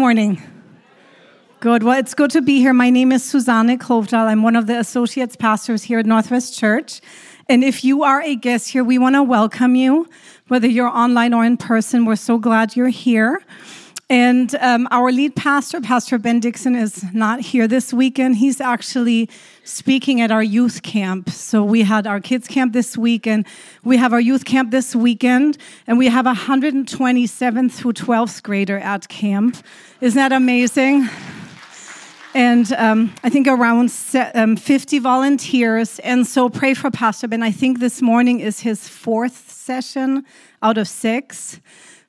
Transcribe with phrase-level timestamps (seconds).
[0.00, 0.42] morning?
[1.60, 1.82] Good.
[1.82, 2.72] Well, it's good to be here.
[2.72, 4.28] My name is Susanne Klovdahl.
[4.28, 7.02] I'm one of the associates pastors here at Northwest Church.
[7.50, 10.08] And if you are a guest here, we want to welcome you,
[10.48, 12.06] whether you're online or in person.
[12.06, 13.42] We're so glad you're here.
[14.10, 18.38] And um, our lead pastor, Pastor Ben Dixon, is not here this weekend.
[18.38, 19.30] He's actually
[19.62, 21.30] speaking at our youth camp.
[21.30, 23.46] So we had our kids camp this week, and
[23.84, 28.78] we have our youth camp this weekend, and we have a 127th through 12th grader
[28.78, 29.58] at camp.
[30.00, 31.08] Isn't that amazing?
[32.34, 33.92] and um, I think around
[34.34, 36.00] um, 50 volunteers.
[36.00, 37.44] And so pray for Pastor Ben.
[37.44, 40.24] I think this morning is his fourth session
[40.62, 41.60] out of six.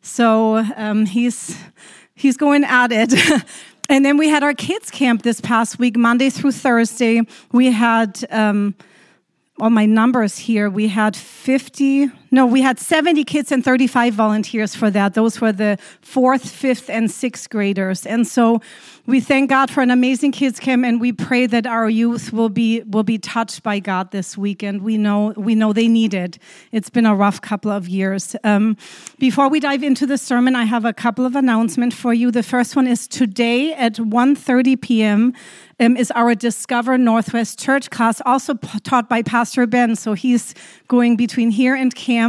[0.02, 1.58] So um, he's
[2.16, 3.14] he's going at it.
[3.90, 7.22] and then we had our kids camp this past week, Monday through Thursday.
[7.52, 8.76] We had um,
[9.60, 10.70] all my numbers here.
[10.70, 15.14] We had 50, no, we had 70 kids and 35 volunteers for that.
[15.16, 18.06] Those were the fourth, fifth, and sixth graders.
[18.06, 18.62] And so
[19.08, 22.50] we thank God for an amazing kids camp, and we pray that our youth will
[22.50, 24.84] be will be touched by God this weekend.
[24.84, 26.38] We know we know they need it.
[26.72, 28.36] It's been a rough couple of years.
[28.44, 28.78] Um,
[29.18, 32.30] before we dive into the sermon, I have a couple of announcements for you.
[32.30, 35.34] The first one is today at 1:30 p.m.
[35.80, 39.96] Um, is our Discover Northwest Church class, also taught by Pastor Ben.
[39.96, 40.54] So he's
[40.88, 42.21] going between here and camp.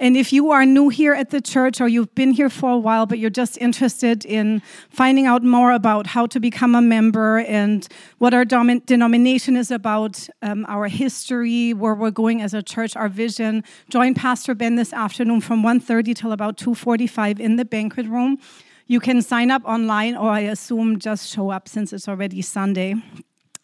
[0.00, 2.78] And if you are new here at the church or you've been here for a
[2.78, 7.38] while, but you're just interested in finding out more about how to become a member
[7.40, 7.86] and
[8.18, 13.08] what our denomination is about, um, our history, where we're going as a church, our
[13.08, 13.64] vision.
[13.90, 18.38] Join Pastor Ben this afternoon from 1.30 till about 2.45 in the banquet room.
[18.86, 22.94] You can sign up online, or I assume just show up since it's already Sunday.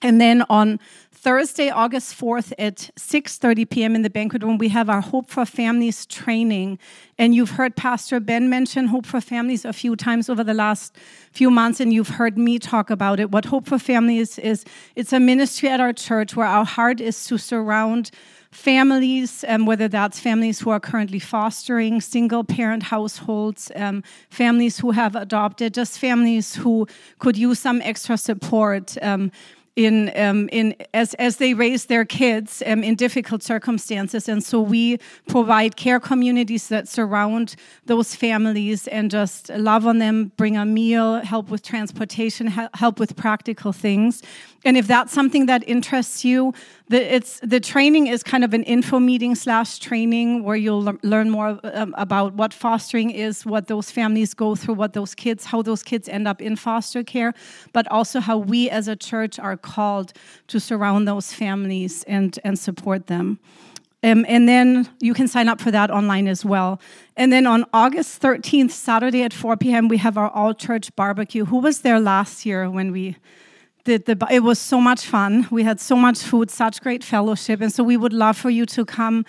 [0.01, 0.79] And then on
[1.21, 3.97] Thursday, August 4th at 6:30 p.m.
[3.97, 6.79] in the banquet room, we have our Hope for Families training.
[7.19, 10.95] And you've heard Pastor Ben mention Hope for Families a few times over the last
[11.33, 13.33] few months, and you've heard me talk about it.
[13.33, 17.27] What Hope for Families is, it's a ministry at our church where our heart is
[17.27, 18.13] to surround
[18.51, 24.93] families, um, whether that's families who are currently fostering, single parent households, um, families who
[24.93, 26.87] have adopted, just families who
[27.19, 28.97] could use some extra support.
[29.03, 29.31] Um,
[29.79, 34.29] in, um, in as, as they raise their kids um, in difficult circumstances.
[34.29, 37.55] And so we provide care communities that surround
[37.87, 43.15] those families and just love on them, bring a meal, help with transportation, help with
[43.15, 44.21] practical things.
[44.65, 46.53] And if that's something that interests you,
[46.89, 51.31] the, it's, the training is kind of an info meeting slash training where you'll learn
[51.31, 55.63] more um, about what fostering is, what those families go through, what those kids, how
[55.63, 57.35] those kids end up in foster care,
[57.73, 60.13] but also how we as a church are called
[60.49, 63.39] to surround those families and, and support them.
[64.03, 66.81] Um, and then you can sign up for that online as well.
[67.17, 71.45] And then on August 13th, Saturday at 4 p.m., we have our all church barbecue.
[71.45, 73.17] Who was there last year when we
[73.97, 75.47] the, it was so much fun.
[75.51, 77.61] We had so much food, such great fellowship.
[77.61, 79.25] And so we would love for you to come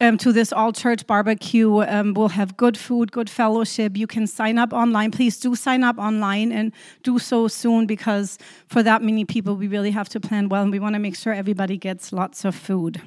[0.00, 1.82] um, to this all church barbecue.
[1.82, 3.96] Um, we'll have good food, good fellowship.
[3.96, 5.10] You can sign up online.
[5.10, 9.68] Please do sign up online and do so soon because for that many people, we
[9.68, 12.54] really have to plan well and we want to make sure everybody gets lots of
[12.54, 13.02] food.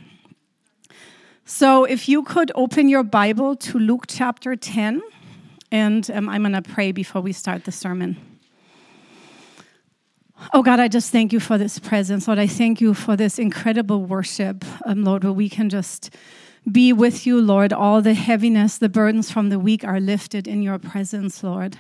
[1.46, 5.02] So if you could open your Bible to Luke chapter 10,
[5.72, 8.31] and um, I'm going to pray before we start the sermon.
[10.54, 12.28] Oh God, I just thank you for this presence.
[12.28, 16.14] Lord, I thank you for this incredible worship, um, Lord, where we can just
[16.70, 17.72] be with you, Lord.
[17.72, 21.78] All the heaviness, the burdens from the week are lifted in your presence, Lord.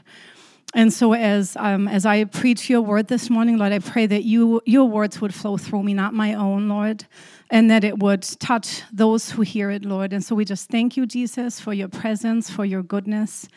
[0.74, 4.24] And so, as um, as I preach your word this morning, Lord, I pray that
[4.24, 7.06] you your words would flow through me, not my own, Lord,
[7.50, 10.14] and that it would touch those who hear it, Lord.
[10.14, 13.50] And so, we just thank you, Jesus, for your presence, for your goodness,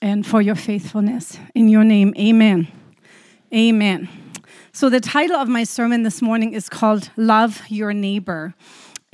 [0.00, 1.38] and for your faithfulness.
[1.54, 2.68] In your name, Amen.
[3.56, 4.06] Amen.
[4.72, 8.54] So, the title of my sermon this morning is called Love Your Neighbor.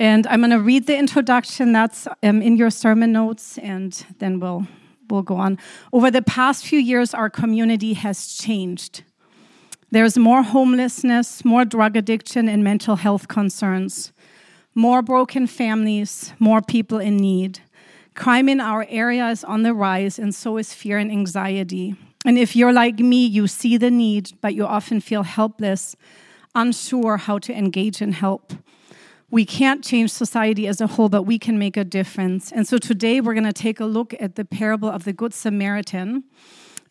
[0.01, 4.41] And I'm going to read the introduction that's um, in your sermon notes, and then
[4.41, 4.67] we'll,
[5.09, 5.59] we'll go on.
[5.93, 9.03] Over the past few years, our community has changed.
[9.91, 14.11] There's more homelessness, more drug addiction, and mental health concerns,
[14.75, 17.61] more broken families, more people in need.
[18.13, 21.95] Crime in our area is on the rise, and so is fear and anxiety.
[22.25, 25.95] And if you're like me, you see the need, but you often feel helpless,
[26.55, 28.53] unsure how to engage and help.
[29.29, 32.51] We can't change society as a whole, but we can make a difference.
[32.51, 35.33] And so today we're going to take a look at the parable of the Good
[35.33, 36.23] Samaritan.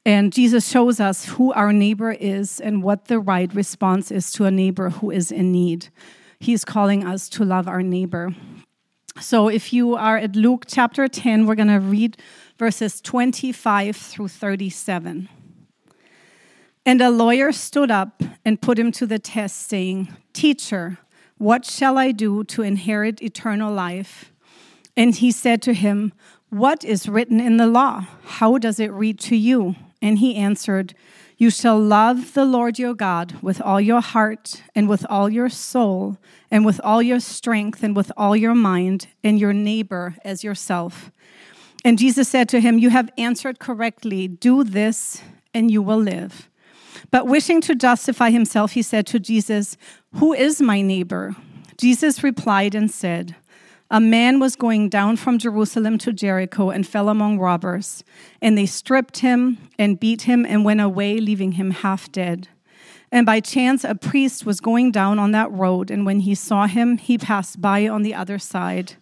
[0.05, 4.45] And Jesus shows us who our neighbor is and what the right response is to
[4.47, 5.89] a neighbor who is in need.
[6.41, 8.35] He's calling us to love our neighbor.
[9.21, 12.17] So if you are at Luke chapter 10, we're going to read
[12.63, 15.29] verses 25 through 37.
[16.87, 20.99] And a lawyer stood up and put him to the test, saying, Teacher,
[21.39, 24.33] what shall I do to inherit eternal life?
[24.97, 26.13] And he said to him,
[26.51, 28.07] What is written in the law?
[28.39, 29.75] How does it read to you?
[30.01, 30.95] And he answered,
[31.37, 35.49] You shall love the Lord your God with all your heart, and with all your
[35.49, 36.17] soul,
[36.49, 41.11] and with all your strength, and with all your mind, and your neighbor as yourself.
[41.85, 44.29] And Jesus said to him, You have answered correctly.
[44.29, 46.49] Do this, and you will live.
[47.11, 49.77] But wishing to justify himself, he said to Jesus,
[50.15, 51.35] Who is my neighbor?
[51.77, 53.35] Jesus replied and said,
[53.91, 58.05] A man was going down from Jerusalem to Jericho and fell among robbers,
[58.41, 62.49] and they stripped him and beat him and went away, leaving him half dead.
[63.11, 66.67] And by chance, a priest was going down on that road, and when he saw
[66.67, 68.95] him, he passed by on the other side.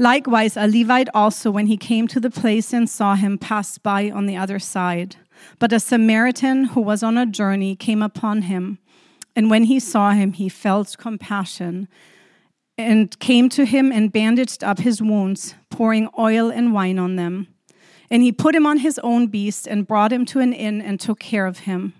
[0.00, 4.10] Likewise, a Levite also, when he came to the place and saw him, passed by
[4.10, 5.16] on the other side.
[5.58, 8.78] But a Samaritan who was on a journey came upon him,
[9.36, 11.86] and when he saw him, he felt compassion
[12.78, 17.48] and came to him and bandaged up his wounds, pouring oil and wine on them.
[18.10, 20.98] And he put him on his own beast and brought him to an inn and
[20.98, 21.92] took care of him.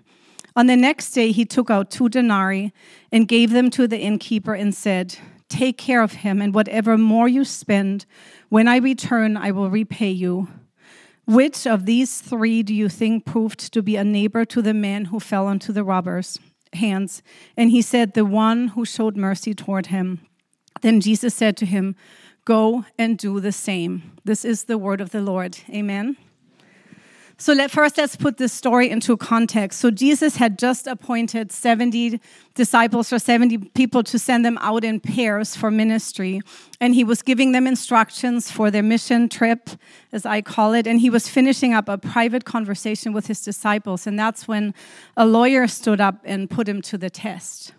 [0.55, 2.73] On the next day, he took out two denarii
[3.11, 5.17] and gave them to the innkeeper and said,
[5.51, 8.05] Take care of him, and whatever more you spend,
[8.47, 10.47] when I return, I will repay you.
[11.25, 15.05] Which of these three do you think proved to be a neighbor to the man
[15.05, 16.39] who fell into the robbers'
[16.71, 17.21] hands?
[17.57, 20.21] And he said, The one who showed mercy toward him.
[20.79, 21.97] Then Jesus said to him,
[22.45, 24.13] Go and do the same.
[24.23, 25.59] This is the word of the Lord.
[25.69, 26.15] Amen.
[27.41, 29.79] So let, first, let's put this story into context.
[29.79, 32.21] So Jesus had just appointed 70
[32.53, 36.41] disciples or 70 people to send them out in pairs for ministry.
[36.79, 39.71] And he was giving them instructions for their mission trip,
[40.11, 40.85] as I call it.
[40.85, 44.05] And he was finishing up a private conversation with his disciples.
[44.05, 44.75] And that's when
[45.17, 47.73] a lawyer stood up and put him to the test.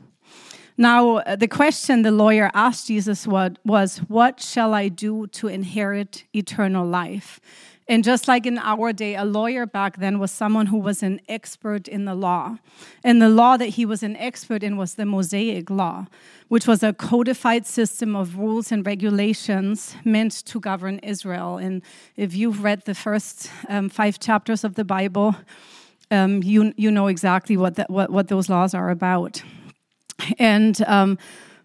[0.76, 6.24] Now, uh, the question the lawyer asked Jesus was, What shall I do to inherit
[6.34, 7.40] eternal life?
[7.88, 11.20] And just like in our day, a lawyer back then was someone who was an
[11.28, 12.58] expert in the law.
[13.02, 16.06] And the law that he was an expert in was the Mosaic Law,
[16.48, 21.58] which was a codified system of rules and regulations meant to govern Israel.
[21.58, 21.82] And
[22.16, 25.34] if you've read the first um, five chapters of the Bible,
[26.10, 29.42] um, you, you know exactly what, that, what, what those laws are about.
[30.38, 31.18] And um,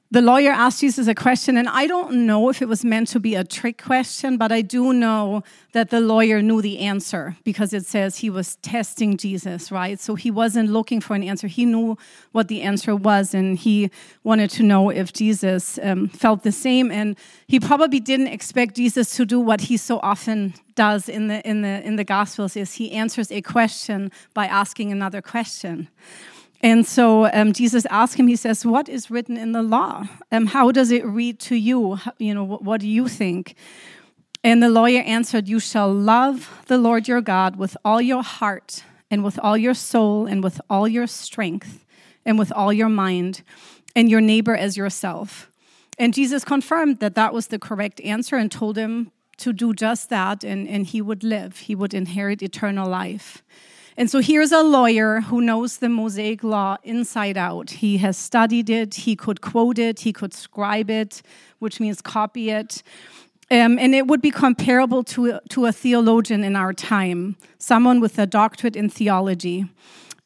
[0.09, 3.19] the lawyer asked Jesus a question, and I don't know if it was meant to
[3.19, 5.43] be a trick question, but I do know
[5.73, 9.99] that the lawyer knew the answer because it says he was testing Jesus, right?
[9.99, 11.47] So he wasn't looking for an answer.
[11.47, 11.97] He knew
[12.31, 13.91] what the answer was, and he
[14.23, 16.89] wanted to know if Jesus um, felt the same.
[16.89, 21.45] And he probably didn't expect Jesus to do what he so often does in the
[21.45, 25.89] in the in the Gospels: is he answers a question by asking another question.
[26.61, 30.05] And so um, Jesus asked him, he says, What is written in the law?
[30.31, 31.99] Um, how does it read to you?
[32.17, 33.55] You know, what, what do you think?
[34.43, 38.83] And the lawyer answered, You shall love the Lord your God with all your heart,
[39.11, 41.85] and with all your soul, and with all your strength,
[42.25, 43.43] and with all your mind,
[43.95, 45.51] and your neighbor as yourself.
[45.99, 50.09] And Jesus confirmed that that was the correct answer and told him to do just
[50.09, 53.43] that, and, and he would live, he would inherit eternal life.
[53.99, 57.71] And so here's a lawyer who knows the Mosaic law inside out.
[57.71, 61.23] He has studied it, he could quote it, he could scribe it,
[61.57, 62.83] which means copy it.
[63.49, 68.19] Um, and it would be comparable to, to a theologian in our time, someone with
[68.19, 69.65] a doctorate in theology.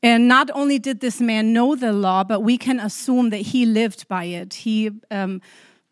[0.04, 3.66] And not only did this man know the law, but we can assume that he
[3.66, 4.54] lived by it.
[4.56, 5.42] He um,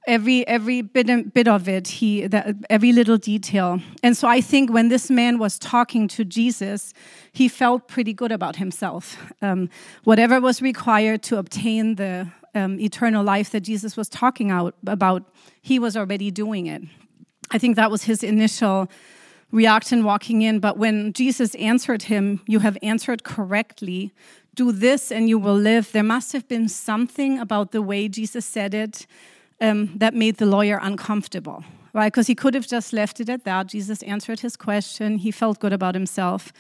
[0.08, 3.80] every every bit bit of it he the, every little detail.
[4.04, 6.94] And so i think when this man was talking to jesus
[7.32, 9.18] he felt pretty good about himself.
[9.42, 9.70] Um,
[10.04, 15.24] whatever was required to obtain the um, eternal life that jesus was talking out about
[15.62, 16.82] he was already doing it.
[17.52, 18.90] I think that was his initial
[19.52, 20.60] reaction walking in.
[20.60, 24.14] But when jesus answered him you have answered correctly.
[24.56, 25.92] Do this and you will live.
[25.92, 29.06] There must have been something about the way jesus said it
[29.62, 31.64] um, that made the lawyer uncomfortable,
[31.94, 32.12] right?
[32.12, 33.68] Because he could have just left it at that.
[33.68, 36.54] Jesus answered his question, he felt good about himself.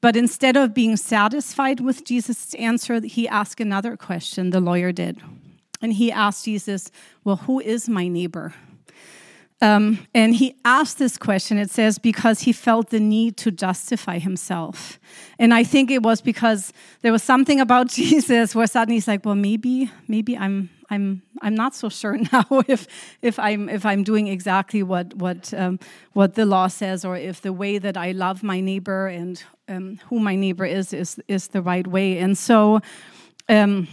[0.00, 5.20] But instead of being satisfied with Jesus' answer, he asked another question, the lawyer did.
[5.80, 6.90] And he asked Jesus,
[7.24, 8.54] Well, who is my neighbor?
[9.62, 14.18] Um, and he asked this question, it says, because he felt the need to justify
[14.18, 15.00] himself.
[15.38, 19.24] And I think it was because there was something about Jesus where suddenly he's like,
[19.24, 22.86] well, maybe, maybe I'm, I'm, I'm not so sure now if,
[23.22, 25.78] if I'm, if I'm doing exactly what, what, um,
[26.12, 29.98] what the law says, or if the way that I love my neighbor and um,
[30.08, 32.18] who my neighbor is, is, is the right way.
[32.18, 32.80] And so,
[33.48, 33.88] um,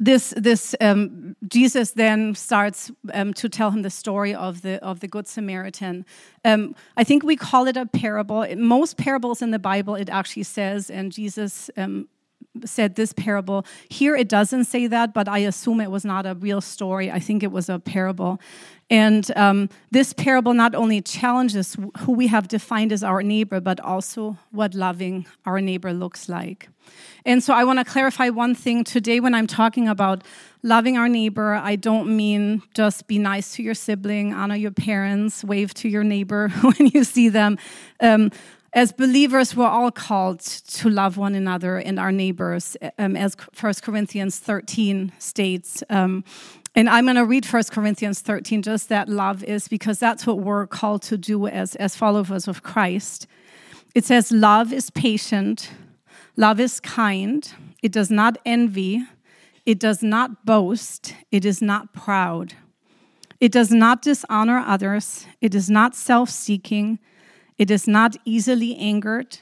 [0.00, 5.00] this this um, Jesus then starts um, to tell him the story of the of
[5.00, 6.06] the Good Samaritan.
[6.44, 8.46] Um, I think we call it a parable.
[8.56, 12.08] Most parables in the Bible, it actually says, and Jesus um,
[12.64, 13.64] said this parable.
[13.88, 17.10] Here it doesn't say that, but I assume it was not a real story.
[17.10, 18.40] I think it was a parable.
[18.90, 23.78] And um, this parable not only challenges who we have defined as our neighbor, but
[23.78, 26.68] also what loving our neighbor looks like.
[27.24, 30.24] And so I want to clarify one thing today when I'm talking about
[30.62, 31.54] loving our neighbor.
[31.54, 36.02] I don't mean just be nice to your sibling, honor your parents, wave to your
[36.02, 37.58] neighbor when you see them.
[38.00, 38.32] Um,
[38.72, 43.74] as believers, we're all called to love one another and our neighbors, um, as 1
[43.82, 45.82] Corinthians 13 states.
[45.90, 46.22] Um,
[46.76, 50.38] and I'm going to read 1 Corinthians 13, just that love is, because that's what
[50.38, 53.26] we're called to do as, as followers of Christ.
[53.94, 55.72] It says, Love is patient,
[56.36, 59.02] love is kind, it does not envy,
[59.66, 62.54] it does not boast, it is not proud,
[63.40, 67.00] it does not dishonor others, it is not self seeking,
[67.60, 69.36] it is not easily angered,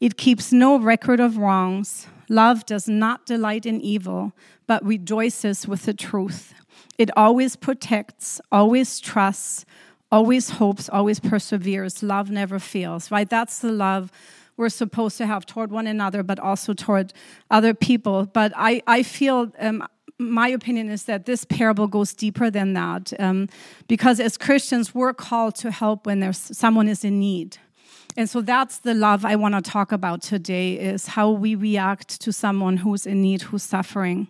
[0.00, 2.06] it keeps no record of wrongs.
[2.30, 4.32] Love does not delight in evil,
[4.66, 6.54] but rejoices with the truth.
[6.96, 9.66] It always protects, always trusts,
[10.10, 12.02] always hopes, always perseveres.
[12.02, 13.28] Love never fails, right?
[13.28, 14.10] That's the love
[14.56, 17.12] we're supposed to have toward one another, but also toward
[17.50, 18.24] other people.
[18.24, 19.86] But I, I feel, um,
[20.20, 23.12] my opinion is that this parable goes deeper than that.
[23.18, 23.48] Um,
[23.88, 27.56] because as Christians, we're called to help when there's someone is in need.
[28.16, 32.20] And so that's the love I want to talk about today is how we react
[32.22, 34.28] to someone who's in need, who's suffering.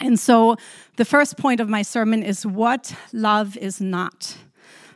[0.00, 0.56] And so
[0.96, 4.36] the first point of my sermon is what love is not.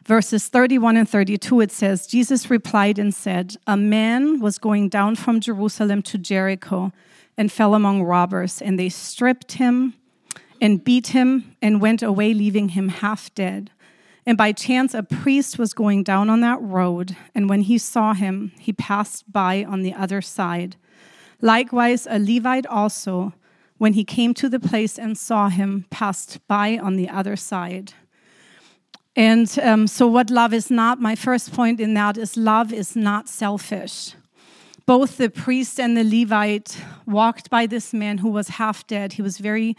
[0.05, 5.17] Verses 31 and 32, it says, Jesus replied and said, A man was going down
[5.17, 6.93] from Jerusalem to Jericho
[7.37, 9.95] and fell among robbers, and they stripped him
[10.61, 13.71] and beat him and went away, leaving him half dead.
[14.25, 18.13] And by chance, a priest was going down on that road, and when he saw
[18.13, 20.77] him, he passed by on the other side.
[21.41, 23.35] Likewise, a Levite also
[23.79, 27.93] when he came to the place and saw him, passed by on the other side.
[29.15, 32.97] And um, so, what love is not, my first point in that is love is
[32.97, 34.15] not selfish.
[34.87, 39.15] Both the priest and the Levite walked by this man who was half dead.
[39.15, 39.77] He was very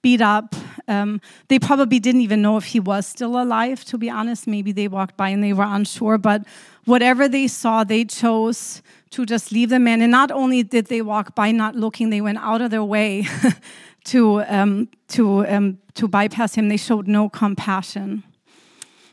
[0.00, 0.54] beat up.
[0.86, 4.46] Um, they probably didn't even know if he was still alive, to be honest.
[4.46, 6.18] Maybe they walked by and they were unsure.
[6.18, 6.44] But
[6.84, 10.02] whatever they saw, they chose to just leave the man.
[10.02, 13.26] And not only did they walk by not looking, they went out of their way
[14.04, 16.68] to, um, to, um, to bypass him.
[16.68, 18.22] They showed no compassion.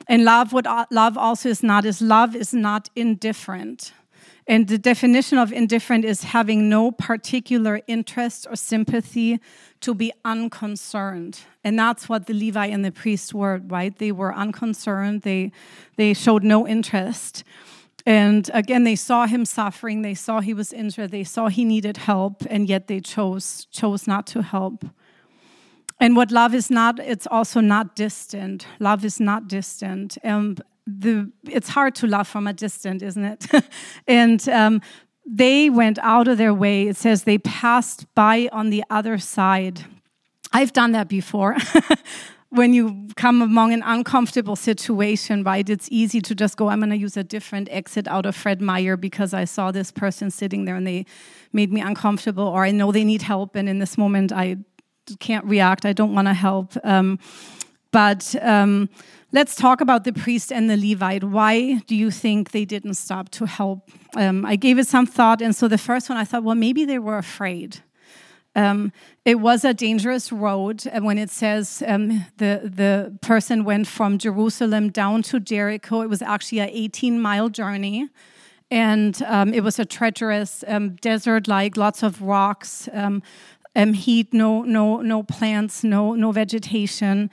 [0.07, 3.93] And love, what love also is not, is love is not indifferent.
[4.51, 9.39] And the definition of indifferent is having no particular interest or sympathy
[9.79, 11.39] to be unconcerned.
[11.63, 13.97] And that's what the Levi and the priest were, right?
[13.97, 15.53] They were unconcerned, they,
[15.95, 17.45] they showed no interest.
[18.05, 21.95] And again, they saw him suffering, they saw he was injured, they saw he needed
[21.95, 24.83] help, and yet they chose, chose not to help.
[25.97, 28.67] And what love is not, it's also not distant.
[28.79, 30.17] Love is not distant.
[30.25, 30.57] Um,
[30.99, 33.45] the, it's hard to love from a distance, isn't it?
[34.07, 34.81] and um,
[35.25, 36.87] they went out of their way.
[36.87, 39.85] It says they passed by on the other side.
[40.53, 41.55] I've done that before.
[42.51, 46.89] when you come among an uncomfortable situation, right, it's easy to just go, I'm going
[46.89, 50.65] to use a different exit out of Fred Meyer because I saw this person sitting
[50.65, 51.05] there and they
[51.53, 54.57] made me uncomfortable, or I know they need help, and in this moment I
[55.19, 56.73] can't react, I don't want to help.
[56.83, 57.19] Um,
[57.91, 58.89] but um,
[59.31, 61.23] let's talk about the priest and the Levite.
[61.23, 63.89] Why do you think they didn't stop to help?
[64.15, 66.85] Um, I gave it some thought, and so the first one I thought, well, maybe
[66.85, 67.79] they were afraid.
[68.55, 68.91] Um,
[69.23, 70.85] it was a dangerous road.
[70.91, 76.09] And when it says um, the, the person went from Jerusalem down to Jericho, it
[76.09, 78.09] was actually an 18 mile journey.
[78.69, 83.21] And um, it was a treacherous um, desert like, lots of rocks, um,
[83.75, 87.29] um, heat, no, no, no plants, no, no vegetation.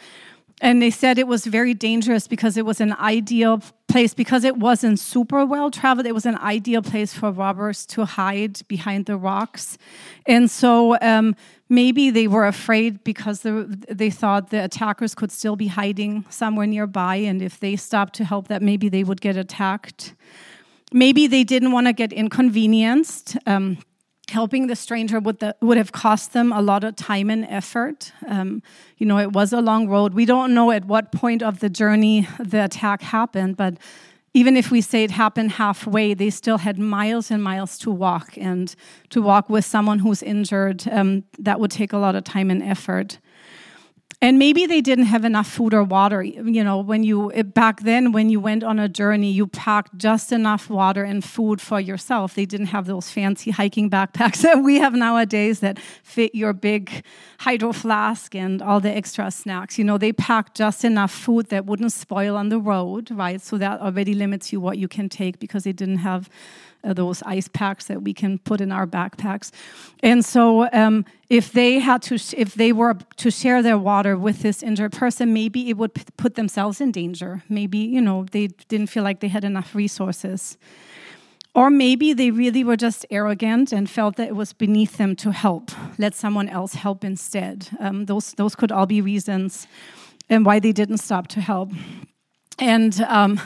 [0.61, 4.13] And they said it was very dangerous because it was an ideal place.
[4.13, 8.61] Because it wasn't super well traveled it was an ideal place for robbers to hide
[8.69, 9.79] behind the rocks.
[10.27, 11.37] And so um,
[11.69, 17.17] maybe they were afraid because they thought the attackers could still be hiding somewhere nearby.
[17.17, 20.15] And if they stopped to help that maybe they would get attacked.
[20.93, 23.37] Maybe they didn't want to get inconvenienced.
[23.47, 23.79] Um,
[24.31, 28.13] helping the stranger would, the, would have cost them a lot of time and effort.
[28.27, 28.63] Um,
[28.99, 30.15] you know, it was a long road.
[30.15, 33.79] We don't know at what point of the journey the attack happened, but
[34.35, 38.37] even if we say it happened halfway, they still had miles and miles to walk.
[38.37, 38.75] And
[39.11, 42.63] to walk with someone who's injured, um, that would take a lot of time and
[42.63, 43.19] effort
[44.21, 46.23] and maybe they didn't have enough food or water.
[46.23, 50.33] You know when you back then when you went on a journey you packed just
[50.33, 52.35] enough water and food for yourself.
[52.35, 57.05] They didn't have those fancy hiking backpacks that we have nowadays that fit your big
[57.39, 59.79] hydro flask and all the extra snacks.
[59.79, 63.41] You know they packed just enough food that wouldn't spoil on the road right?
[63.41, 66.29] So that already limits you what you can take because they didn't have
[66.95, 69.51] those ice packs that we can put in our backpacks.
[70.03, 74.41] And so, um, if they had to, if they were to share their water with
[74.41, 77.43] this injured person, maybe it would put themselves in danger.
[77.49, 80.57] Maybe you know they didn't feel like they had enough resources.
[81.55, 85.33] Or maybe they really were just arrogant and felt that it was beneath them to
[85.33, 85.73] help.
[85.99, 87.69] Let someone else help instead.
[87.81, 89.67] Um, those, those could all be reasons
[90.29, 91.73] and why they didn't stop to help.
[92.61, 93.41] And um,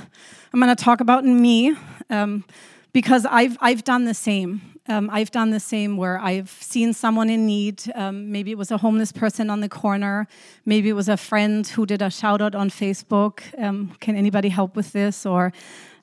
[0.52, 1.74] I'm going to talk about me.
[2.10, 2.44] Um,
[2.92, 4.60] because I've, I've done the same.
[4.88, 7.84] Um, I've done the same where I've seen someone in need.
[7.94, 10.26] Um, maybe it was a homeless person on the corner.
[10.66, 13.40] Maybe it was a friend who did a shout out on Facebook.
[13.62, 15.24] Um, can anybody help with this?
[15.24, 15.52] Or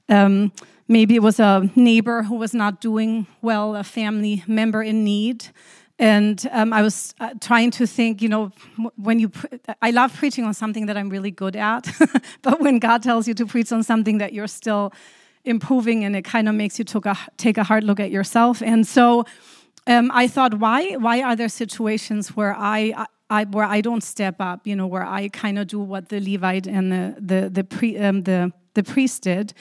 [0.08, 0.54] um,
[0.88, 5.48] maybe it was a neighbor who was not doing well, a family member in need.
[6.00, 8.54] And um, I was uh, trying to think, you know,
[8.96, 9.30] when you,
[9.82, 11.92] I love preaching on something that I'm really good at,
[12.42, 14.94] but when God tells you to preach on something that you're still
[15.46, 18.62] improving and it kind of makes you take a, take a hard look at yourself.
[18.62, 19.26] And so
[19.88, 24.36] um, I thought, why, why are there situations where I, I, where I don't step
[24.40, 27.64] up, you know, where I kind of do what the Levite and the the the,
[27.64, 29.54] pre, um, the the priest did,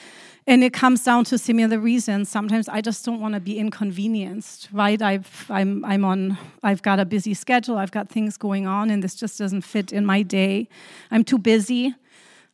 [0.47, 2.29] and it comes down to similar reasons.
[2.29, 4.99] Sometimes I just don't want to be inconvenienced, right?
[4.99, 9.03] I've I'm I'm on I've got a busy schedule, I've got things going on, and
[9.03, 10.67] this just doesn't fit in my day.
[11.11, 11.93] I'm too busy.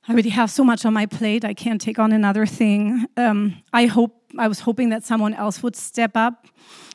[0.07, 1.43] I already have so much on my plate.
[1.43, 3.07] I can't take on another thing.
[3.17, 6.45] Um, I hope I was hoping that someone else would step up.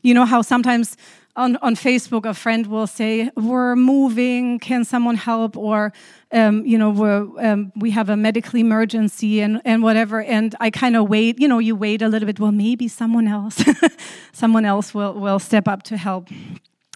[0.02, 0.96] You know how sometimes
[1.34, 4.60] on, on Facebook a friend will say, "We're moving.
[4.60, 5.92] Can someone help?" Or
[6.30, 10.22] um, you know, we're, um, we have a medical emergency and and whatever.
[10.22, 11.40] And I kind of wait.
[11.40, 12.38] You know, you wait a little bit.
[12.38, 13.60] Well, maybe someone else,
[14.32, 16.28] someone else will will step up to help.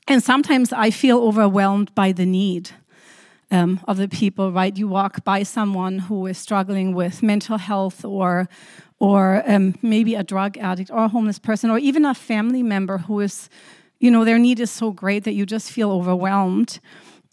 [0.07, 2.71] And sometimes I feel overwhelmed by the need
[3.51, 4.77] um, of the people, right?
[4.77, 8.49] You walk by someone who is struggling with mental health or
[9.01, 12.99] or um, maybe a drug addict or a homeless person or even a family member
[12.99, 13.51] who is,
[13.99, 16.79] you know, their need is so great that you just feel overwhelmed.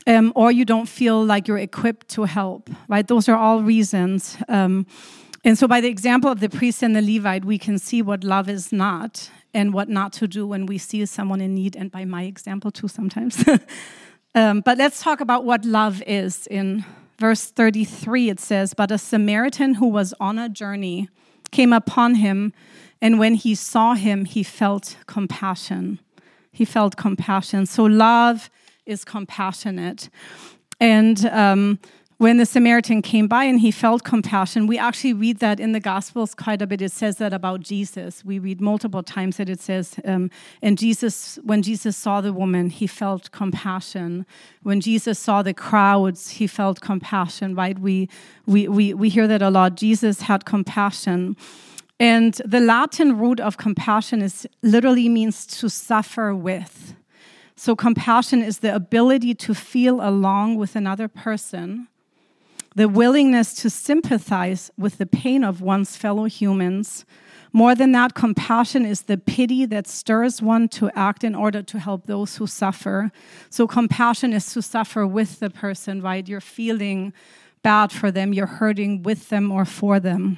[0.07, 3.07] Um, or you don't feel like you're equipped to help, right?
[3.07, 4.35] Those are all reasons.
[4.49, 4.87] Um,
[5.43, 8.23] and so, by the example of the priest and the Levite, we can see what
[8.23, 11.91] love is not and what not to do when we see someone in need, and
[11.91, 13.43] by my example, too, sometimes.
[14.33, 16.47] Um, but let's talk about what love is.
[16.47, 16.85] In
[17.19, 21.09] verse 33, it says, But a Samaritan who was on a journey
[21.51, 22.53] came upon him,
[23.01, 25.99] and when he saw him, he felt compassion.
[26.51, 27.65] He felt compassion.
[27.65, 28.49] So, love
[28.85, 30.09] is compassionate.
[30.79, 31.79] And um,
[32.21, 35.79] when the Samaritan came by and he felt compassion, we actually read that in the
[35.79, 36.79] Gospels quite a bit.
[36.79, 38.23] It says that about Jesus.
[38.23, 40.29] We read multiple times that it says, um,
[40.61, 44.27] and Jesus, when Jesus saw the woman, he felt compassion.
[44.61, 47.79] When Jesus saw the crowds, he felt compassion, right?
[47.79, 48.07] We,
[48.45, 49.73] we, we, we hear that a lot.
[49.73, 51.35] Jesus had compassion.
[51.99, 56.93] And the Latin root of compassion is literally means to suffer with.
[57.55, 61.87] So compassion is the ability to feel along with another person
[62.75, 67.05] the willingness to sympathize with the pain of one's fellow humans.
[67.53, 71.79] More than that, compassion is the pity that stirs one to act in order to
[71.79, 73.11] help those who suffer.
[73.49, 76.25] So, compassion is to suffer with the person, right?
[76.25, 77.11] You're feeling
[77.61, 80.37] bad for them, you're hurting with them or for them.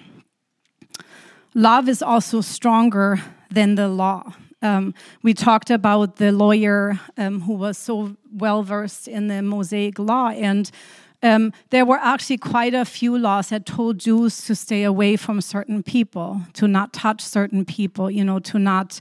[1.54, 4.34] Love is also stronger than the law.
[4.63, 10.00] Um, we talked about the lawyer um, who was so well versed in the Mosaic
[10.00, 10.72] law, and
[11.24, 15.42] um, there were actually quite a few laws that told Jews to stay away from
[15.42, 19.00] certain people, to not touch certain people, you know, to not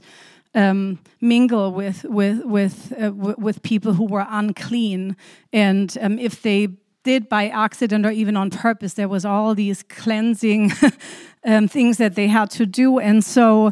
[0.55, 5.15] um, mingle with with with uh, with people who were unclean,
[5.51, 6.69] and um, if they
[7.03, 8.93] did by accident or even on purpose.
[8.93, 10.71] There was all these cleansing
[11.45, 12.99] um, things that they had to do.
[12.99, 13.71] And so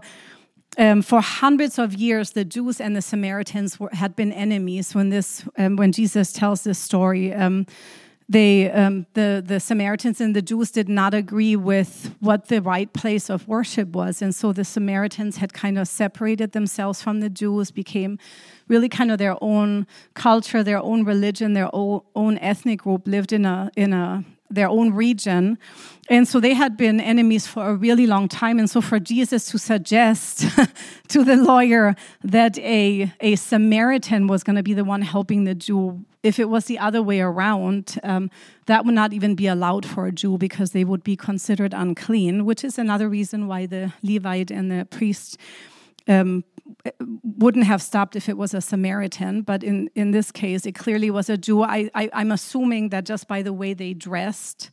[0.77, 4.93] um, for hundreds of years, the Jews and the Samaritans were, had been enemies.
[4.93, 7.65] When this, um, when Jesus tells this story, um,
[8.31, 12.91] they, um, the the Samaritans and the Jews did not agree with what the right
[12.93, 17.29] place of worship was, and so the Samaritans had kind of separated themselves from the
[17.29, 18.17] Jews, became
[18.69, 23.45] really kind of their own culture, their own religion, their own ethnic group, lived in
[23.45, 25.57] a in a their own region.
[26.09, 28.59] And so they had been enemies for a really long time.
[28.59, 30.45] And so for Jesus to suggest
[31.07, 35.55] to the lawyer that a, a Samaritan was going to be the one helping the
[35.55, 38.29] Jew, if it was the other way around, um,
[38.65, 42.45] that would not even be allowed for a Jew because they would be considered unclean,
[42.45, 45.37] which is another reason why the Levite and the priest
[46.07, 46.43] um,
[47.23, 51.11] wouldn't have stopped if it was a Samaritan, but in, in this case, it clearly
[51.11, 51.63] was a Jew.
[51.63, 54.71] I, I, am assuming that just by the way they dressed,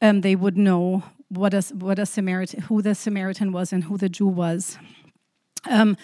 [0.00, 3.96] um, they would know what a, what a Samaritan, who the Samaritan was and who
[3.96, 4.78] the Jew was.
[5.68, 5.96] Um,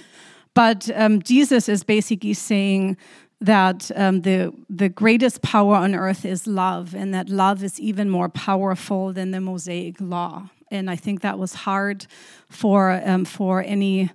[0.55, 2.97] but um, Jesus is basically saying
[3.41, 8.09] that um, the the greatest power on earth is love, and that love is even
[8.09, 10.49] more powerful than the Mosaic law.
[10.71, 12.07] And I think that was hard
[12.49, 14.11] for um, for any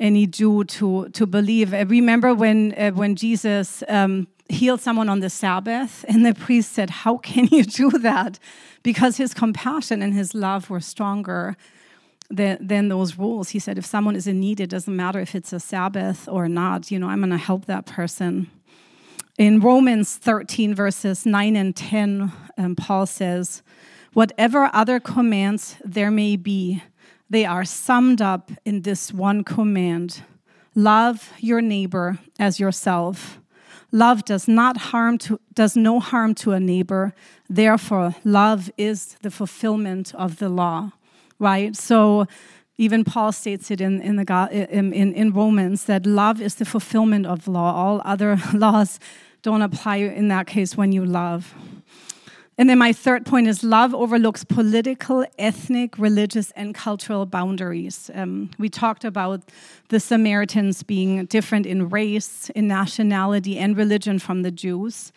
[0.00, 1.74] any Jew to to believe.
[1.74, 6.72] I remember when uh, when Jesus um, healed someone on the Sabbath, and the priest
[6.72, 8.38] said, "How can you do that?"
[8.82, 11.56] Because his compassion and his love were stronger
[12.30, 13.50] than, than those rules.
[13.50, 16.48] He said, "If someone is in need, it doesn't matter if it's a Sabbath or
[16.48, 16.90] not.
[16.90, 18.50] You know, I'm going to help that person."
[19.36, 23.62] In Romans 13 verses 9 and 10, um, Paul says,
[24.12, 26.82] "Whatever other commands there may be."
[27.30, 30.22] They are summed up in this one command
[30.74, 33.40] love your neighbor as yourself.
[33.90, 37.14] Love does not harm to does no harm to a neighbor.
[37.48, 40.92] Therefore, love is the fulfillment of the law.
[41.38, 41.76] Right?
[41.76, 42.26] So
[42.78, 47.26] even Paul states it in, in, the, in, in Romans that love is the fulfillment
[47.26, 47.74] of law.
[47.74, 49.00] All other laws
[49.42, 51.54] don't apply in that case when you love.
[52.58, 58.10] And then my third point is love overlooks political, ethnic, religious, and cultural boundaries.
[58.12, 59.42] Um, we talked about
[59.90, 65.12] the Samaritans being different in race, in nationality, and religion from the Jews.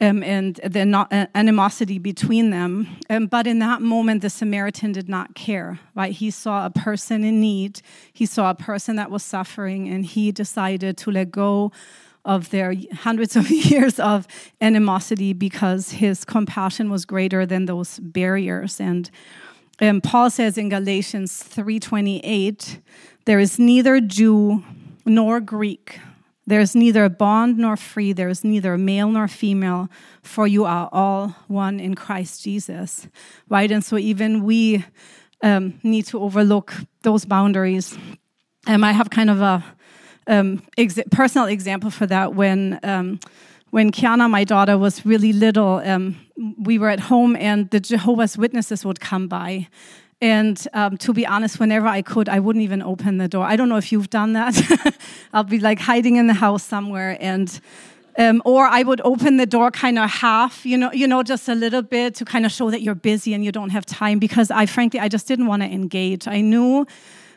[0.00, 2.86] Um, and the no- uh, animosity between them.
[3.10, 6.12] Um, but in that moment, the Samaritan did not care, right?
[6.12, 10.30] He saw a person in need, he saw a person that was suffering, and he
[10.30, 11.72] decided to let go
[12.24, 14.26] of their hundreds of years of
[14.60, 18.80] animosity because his compassion was greater than those barriers.
[18.80, 19.10] And,
[19.78, 22.80] and Paul says in Galatians 3:28,
[23.24, 24.64] there is neither Jew
[25.04, 26.00] nor Greek.
[26.46, 28.14] There is neither bond nor free.
[28.14, 29.90] There is neither male nor female,
[30.22, 33.06] for you are all one in Christ Jesus.
[33.50, 33.70] Right?
[33.70, 34.84] And so even we
[35.42, 37.96] um, need to overlook those boundaries.
[38.66, 39.62] Um, I have kind of a
[40.28, 43.18] um, ex personal example for that when um,
[43.70, 45.82] when Kiana, my daughter, was really little.
[45.84, 46.16] Um,
[46.58, 49.68] we were at home, and the Jehovah's Witnesses would come by.
[50.20, 53.44] And um, to be honest, whenever I could, I wouldn't even open the door.
[53.44, 54.96] I don't know if you've done that.
[55.32, 57.60] I'll be like hiding in the house somewhere, and
[58.18, 61.48] um, or I would open the door kind of half, you know, you know, just
[61.48, 64.18] a little bit to kind of show that you're busy and you don't have time.
[64.18, 66.26] Because I, frankly, I just didn't want to engage.
[66.26, 66.84] I knew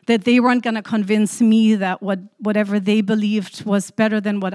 [0.07, 4.39] that they weren't going to convince me that what whatever they believed was better than
[4.39, 4.53] what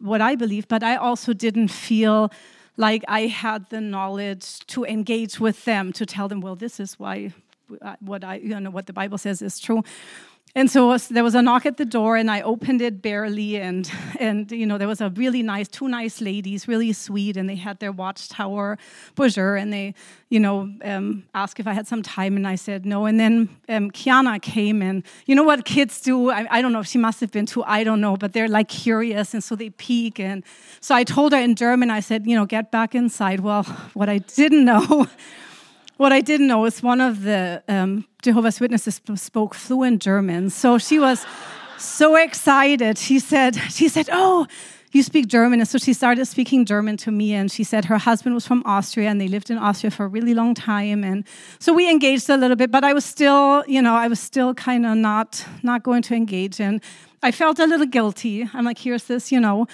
[0.00, 2.30] what I believed, but I also didn't feel
[2.76, 6.98] like I had the knowledge to engage with them to tell them, well, this is
[6.98, 7.32] why
[7.82, 9.82] uh, what I you know what the Bible says is true.
[10.54, 13.56] And so there was a knock at the door, and I opened it barely.
[13.56, 17.48] And, and you know, there was a really nice, two nice ladies, really sweet, and
[17.48, 18.76] they had their watchtower
[19.14, 19.94] bonjour, and they,
[20.28, 23.06] you know, um, asked if I had some time, and I said no.
[23.06, 26.30] And then um, Kiana came, and you know what kids do?
[26.30, 28.48] I, I don't know if she must have been too, I don't know, but they're
[28.48, 30.18] like curious, and so they peek.
[30.18, 30.42] And
[30.80, 33.38] so I told her in German, I said, you know, get back inside.
[33.40, 33.62] Well,
[33.94, 35.06] what I didn't know
[36.00, 40.48] what I didn't know is one of the um, Jehovah's Witnesses spoke fluent German.
[40.48, 41.26] So she was
[41.76, 42.96] so excited.
[42.96, 44.46] She said, she said, "Oh,
[44.92, 47.34] you speak German." And so she started speaking German to me.
[47.34, 50.08] And she said her husband was from Austria, and they lived in Austria for a
[50.08, 51.04] really long time.
[51.04, 51.22] And
[51.58, 54.54] so we engaged a little bit, but I was still, you know, I was still
[54.54, 56.62] kind of not not going to engage.
[56.62, 56.80] And
[57.22, 58.48] I felt a little guilty.
[58.54, 59.66] I'm like, here's this, you know.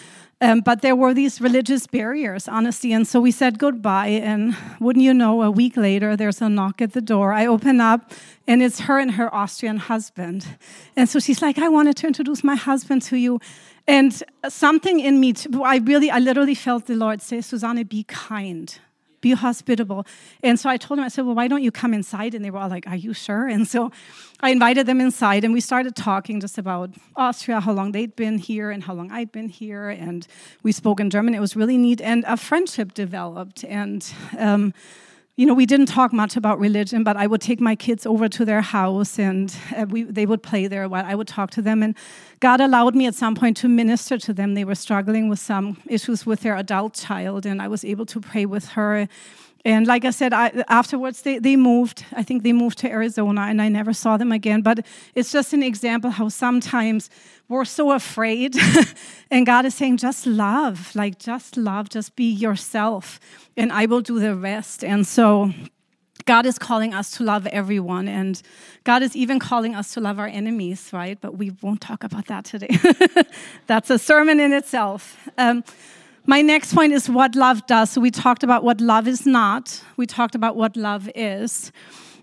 [0.43, 2.93] Um, but there were these religious barriers, honestly.
[2.93, 4.09] And so we said goodbye.
[4.09, 7.33] And wouldn't you know, a week later, there's a knock at the door.
[7.33, 8.13] I open up,
[8.47, 10.47] and it's her and her Austrian husband.
[10.95, 13.41] And so she's like, I wanted to introduce my husband to you.
[13.89, 18.05] And something in me, too, I really, I literally felt the Lord say, Susanne, be
[18.05, 18.79] kind.
[19.21, 20.07] Be hospitable.
[20.43, 22.35] And so I told them, I said, well, why don't you come inside?
[22.35, 23.47] And they were all like, are you sure?
[23.47, 23.91] And so
[24.41, 28.39] I invited them inside and we started talking just about Austria, how long they'd been
[28.39, 29.89] here and how long I'd been here.
[29.89, 30.27] And
[30.63, 31.35] we spoke in German.
[31.35, 32.01] It was really neat.
[32.01, 33.65] And a friendship developed.
[33.65, 34.07] And,
[34.39, 34.75] um,
[35.37, 38.27] you know, we didn't talk much about religion, but I would take my kids over
[38.27, 41.63] to their house and uh, we, they would play there while I would talk to
[41.63, 41.83] them.
[41.83, 41.95] And
[42.41, 44.55] God allowed me at some point to minister to them.
[44.55, 48.21] They were struggling with some issues with their adult child, and I was able to
[48.21, 49.09] pray with her.
[49.67, 52.05] And like I said, I, afterwards they, they moved.
[52.13, 54.63] I think they moved to Arizona, and I never saw them again.
[54.63, 57.11] But it's just an example how sometimes
[57.49, 58.55] we're so afraid.
[59.31, 63.19] and God is saying, just love, like just love, just be yourself,
[63.57, 64.85] and I will do the rest.
[64.85, 65.53] And so
[66.27, 68.41] God is calling us to love everyone, and
[68.85, 71.21] God is even calling us to love our enemies, right?
[71.21, 72.79] But we won't talk about that today.
[73.67, 75.29] That's a sermon in itself.
[75.37, 75.65] Um,
[76.27, 77.91] my next point is what love does.
[77.91, 81.73] So we talked about what love is not, we talked about what love is,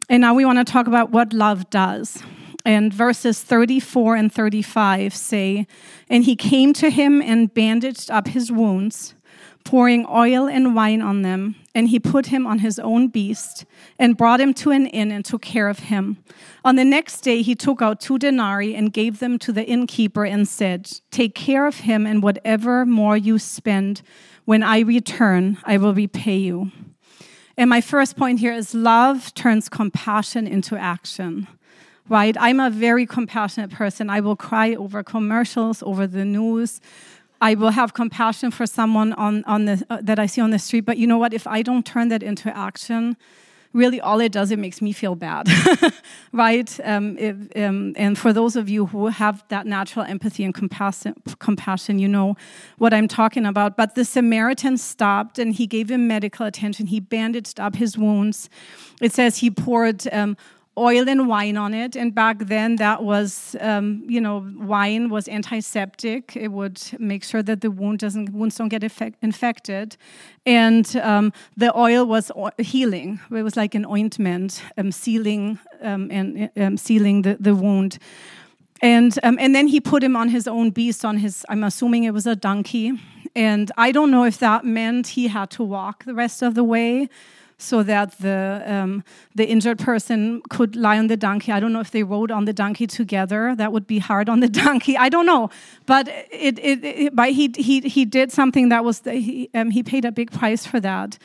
[0.09, 2.21] and now we want to talk about what love does.
[2.65, 5.67] And verses 34 and 35 say,
[6.09, 9.15] And he came to him and bandaged up his wounds,
[9.63, 11.56] pouring oil and wine on them.
[11.76, 13.65] And he put him on his own beast
[13.97, 16.23] and brought him to an inn and took care of him.
[16.63, 20.26] On the next day, he took out two denarii and gave them to the innkeeper
[20.26, 24.02] and said, Take care of him, and whatever more you spend,
[24.45, 26.71] when I return, I will repay you.
[27.58, 31.47] And my first point here is love turns compassion into action
[32.10, 32.36] right?
[32.39, 34.10] I'm a very compassionate person.
[34.10, 36.82] I will cry over commercials, over the news.
[37.43, 40.60] I will have compassion for someone on, on the, uh, that I see on the
[40.60, 40.86] street.
[40.86, 41.34] But you know what?
[41.34, 43.17] If I don't turn that into action,
[43.73, 45.49] really all it does, it makes me feel bad,
[46.32, 46.79] right?
[46.86, 51.15] Um, if, um, and for those of you who have that natural empathy and compassion,
[51.39, 52.38] compassion, you know
[52.77, 53.75] what I'm talking about.
[53.75, 56.88] But the Samaritan stopped and he gave him medical attention.
[56.88, 58.49] He bandaged up his wounds.
[59.01, 60.38] It says he poured um,
[60.77, 61.95] oil and wine on it.
[61.95, 66.36] And back then, that was, um, you know, wine was antiseptic.
[66.36, 69.97] It would make sure that the wound doesn't wounds don't get effect, infected,
[70.45, 73.19] and um, the oil was healing.
[73.31, 77.99] It was like an ointment, um, sealing um, and um, sealing the, the wound.
[78.81, 81.45] And um, and then he put him on his own beast, on his.
[81.49, 82.93] I'm assuming it was a donkey.
[83.36, 86.63] And I don't know if that meant he had to walk the rest of the
[86.63, 87.09] way
[87.63, 89.04] so that the um,
[89.36, 91.52] the injured person could lie on the donkey.
[91.52, 93.56] I don't know if they rode on the donkey together.
[93.56, 94.97] That would be hard on the donkey.
[94.97, 95.49] I don't know,
[95.86, 99.71] but it, it, it but he he he did something that was the, he um,
[99.71, 101.17] he paid a big price for that.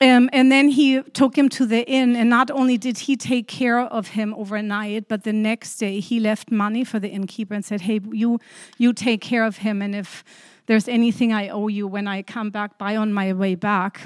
[0.00, 3.46] Um, and then he took him to the inn, and not only did he take
[3.46, 7.64] care of him overnight, but the next day he left money for the innkeeper and
[7.64, 8.40] said, "Hey, you
[8.76, 10.24] you take care of him, and if
[10.66, 14.00] there's anything I owe you when I come back by on my way back,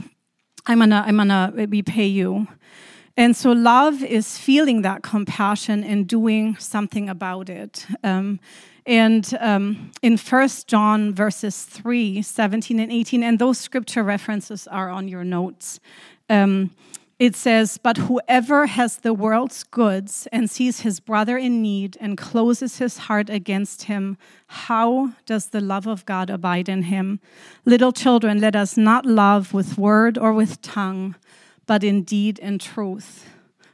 [0.68, 2.46] I'm gonna, I'm gonna repay you.
[3.16, 7.85] And so love is feeling that compassion and doing something about it.
[8.04, 8.38] Um,
[8.87, 14.88] and um, in First John verses 3, 17 and 18, and those scripture references are
[14.88, 15.81] on your notes.
[16.31, 16.70] Um,
[17.18, 22.16] it says, But whoever has the world's goods and sees his brother in need and
[22.16, 27.18] closes his heart against him, how does the love of God abide in him?
[27.64, 31.16] Little children, let us not love with word or with tongue,
[31.66, 33.28] but in deed and truth.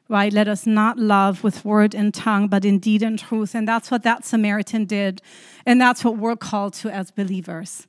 [0.09, 0.33] Right?
[0.33, 3.55] Let us not love with word and tongue, but in deed and truth.
[3.55, 5.23] And that's what that Samaritan did.
[5.65, 7.87] And that's what we're called to as believers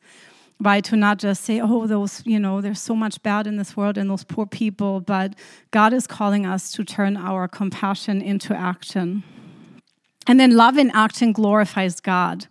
[0.62, 3.76] right to not just say oh those you know there's so much bad in this
[3.76, 5.34] world and those poor people but
[5.72, 9.24] god is calling us to turn our compassion into action.
[10.28, 12.48] And then love in action glorifies god.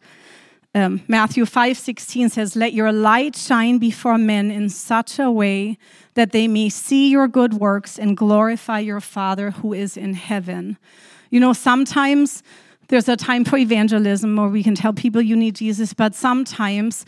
[0.76, 5.78] Um, matthew 5 16 says let your light shine before men in such a way
[6.14, 10.76] that they may see your good works and glorify your father who is in heaven.
[11.30, 12.42] You know sometimes
[12.88, 17.06] there's a time for evangelism where we can tell people you need Jesus, but sometimes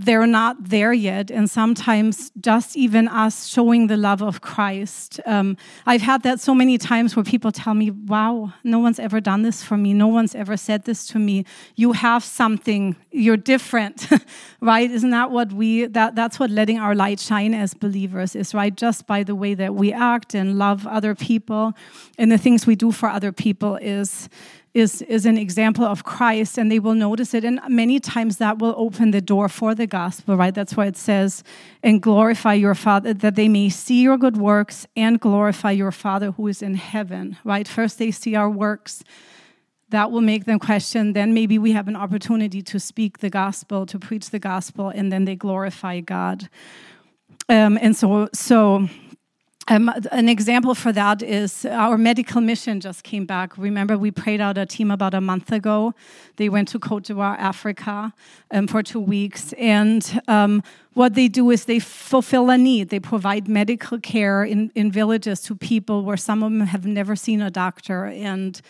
[0.00, 1.28] they're not there yet.
[1.28, 5.18] And sometimes just even us showing the love of Christ.
[5.26, 5.56] Um,
[5.86, 9.42] I've had that so many times where people tell me, wow, no one's ever done
[9.42, 9.92] this for me.
[9.92, 11.44] No one's ever said this to me.
[11.74, 14.06] You have something, you're different,
[14.60, 14.88] right?
[14.88, 18.74] Isn't that what we, that, that's what letting our light shine as believers is, right?
[18.76, 21.72] Just by the way that we act and love other people
[22.18, 24.28] and the things we do for other people is
[24.74, 27.44] is, is an example of Christ, and they will notice it.
[27.44, 30.54] And many times that will open the door for the gospel, right?
[30.54, 31.42] That's why it says,
[31.82, 36.32] and glorify your Father, that they may see your good works and glorify your Father
[36.32, 37.66] who is in heaven, right?
[37.66, 39.02] First, they see our works.
[39.90, 41.14] That will make them question.
[41.14, 45.10] Then maybe we have an opportunity to speak the gospel, to preach the gospel, and
[45.10, 46.48] then they glorify God.
[47.48, 48.88] Um, and so, so
[49.68, 53.56] um, an example for that is our medical mission just came back.
[53.58, 55.94] Remember, we prayed out a team about a month ago.
[56.36, 58.12] They went to Cote d'Ivoire, Africa,
[58.50, 59.52] um, for two weeks.
[59.58, 60.62] And um,
[60.94, 62.88] what they do is they fulfill a need.
[62.88, 67.14] They provide medical care in, in villages to people where some of them have never
[67.14, 68.06] seen a doctor.
[68.06, 68.60] And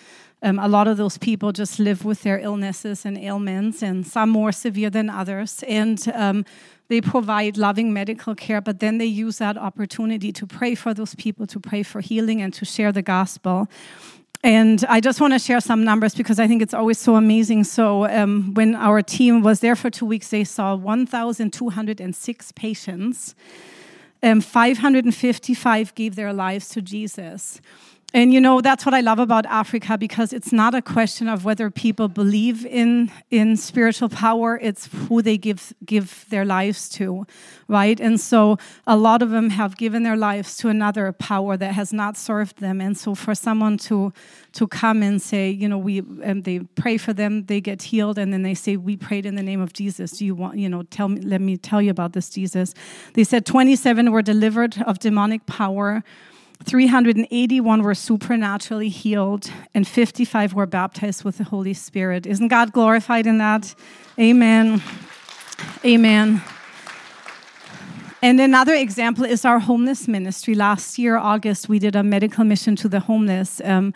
[0.42, 4.30] um, a lot of those people just live with their illnesses and ailments, and some
[4.30, 5.64] more severe than others.
[5.66, 6.44] And um,
[6.88, 11.14] they provide loving medical care, but then they use that opportunity to pray for those
[11.14, 13.68] people, to pray for healing, and to share the gospel.
[14.42, 17.64] And I just want to share some numbers because I think it's always so amazing.
[17.64, 23.34] So, um, when our team was there for two weeks, they saw 1,206 patients.
[24.22, 27.60] Um, 555 gave their lives to Jesus.
[28.14, 31.44] And you know, that's what I love about Africa because it's not a question of
[31.44, 37.26] whether people believe in, in spiritual power, it's who they give, give their lives to,
[37.68, 38.00] right?
[38.00, 41.92] And so a lot of them have given their lives to another power that has
[41.92, 42.80] not served them.
[42.80, 44.14] And so for someone to,
[44.52, 48.16] to come and say, you know, we, and they pray for them, they get healed,
[48.16, 50.12] and then they say, we prayed in the name of Jesus.
[50.12, 52.72] Do you want, you know, tell me, let me tell you about this Jesus.
[53.12, 56.02] They said 27 were delivered of demonic power.
[56.64, 62.26] 381 were supernaturally healed, and 55 were baptized with the Holy Spirit.
[62.26, 63.74] Isn't God glorified in that?
[64.18, 64.82] Amen.
[65.84, 66.42] Amen.
[68.20, 70.54] And another example is our homeless ministry.
[70.54, 73.60] Last year, August, we did a medical mission to the homeless.
[73.64, 73.94] Um,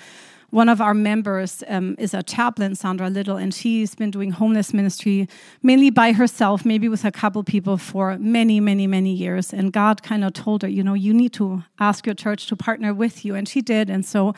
[0.52, 4.74] one of our members um, is a chaplain, Sandra Little, and she's been doing homeless
[4.74, 5.26] ministry
[5.62, 9.54] mainly by herself, maybe with a couple people for many, many, many years.
[9.54, 12.56] And God kind of told her, you know, you need to ask your church to
[12.56, 13.34] partner with you.
[13.34, 13.88] And she did.
[13.88, 14.34] And so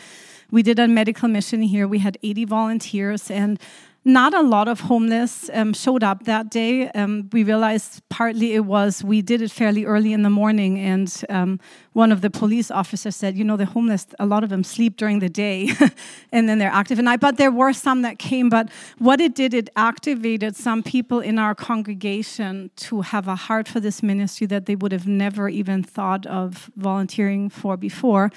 [0.52, 1.88] we did a medical mission here.
[1.88, 3.58] We had 80 volunteers, and
[4.04, 6.88] not a lot of homeless um, showed up that day.
[6.90, 11.24] Um, we realized partly it was we did it fairly early in the morning, and
[11.30, 11.58] um,
[11.94, 14.98] one of the police officers said, "You know, the homeless, a lot of them sleep
[14.98, 15.70] during the day,
[16.32, 18.50] and then they're active at night." But there were some that came.
[18.50, 23.68] But what it did, it activated some people in our congregation to have a heart
[23.68, 28.30] for this ministry that they would have never even thought of volunteering for before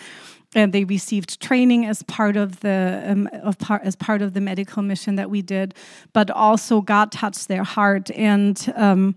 [0.57, 4.41] and they received training as part of the um, of part as part of the
[4.41, 5.75] medical mission that we did,
[6.13, 8.73] but also God touched their heart and.
[8.75, 9.15] Um,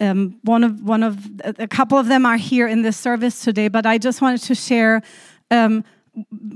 [0.00, 3.68] um, one of one of a couple of them are here in this service today,
[3.68, 5.02] but I just wanted to share
[5.52, 5.84] um,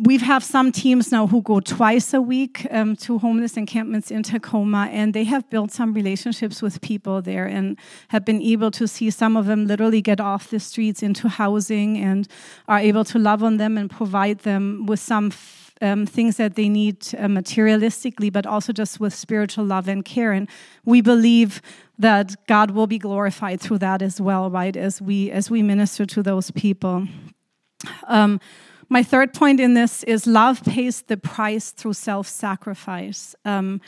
[0.05, 4.23] we have some teams now who go twice a week um, to homeless encampments in
[4.23, 7.77] Tacoma, and they have built some relationships with people there and
[8.09, 11.99] have been able to see some of them literally get off the streets into housing
[11.99, 12.29] and
[12.69, 15.33] are able to love on them and provide them with some
[15.81, 20.33] um, things that they need uh, materialistically, but also just with spiritual love and care.
[20.33, 20.49] And
[20.85, 21.61] we believe
[21.99, 24.77] that God will be glorified through that as well, right?
[24.77, 27.09] As we as we minister to those people.
[28.07, 28.41] Um,
[28.89, 33.35] my third point in this is love pays the price through self-sacrifice.
[33.45, 33.81] Um,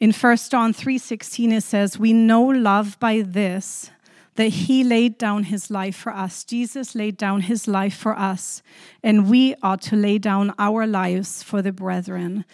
[0.00, 3.90] in 1 John 3:16 it says, "We know love by this,
[4.34, 6.42] that he laid down his life for us.
[6.42, 8.62] Jesus laid down his life for us,
[9.02, 12.44] and we ought to lay down our lives for the brethren."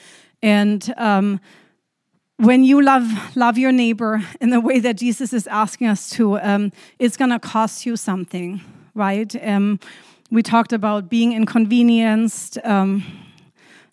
[0.42, 1.40] And um,
[2.36, 6.38] when you love love your neighbor in the way that Jesus is asking us to,
[6.40, 8.60] um, it's going to cost you something,
[8.94, 9.34] right?
[9.42, 9.78] Um,
[10.30, 12.58] we talked about being inconvenienced.
[12.64, 13.04] Um,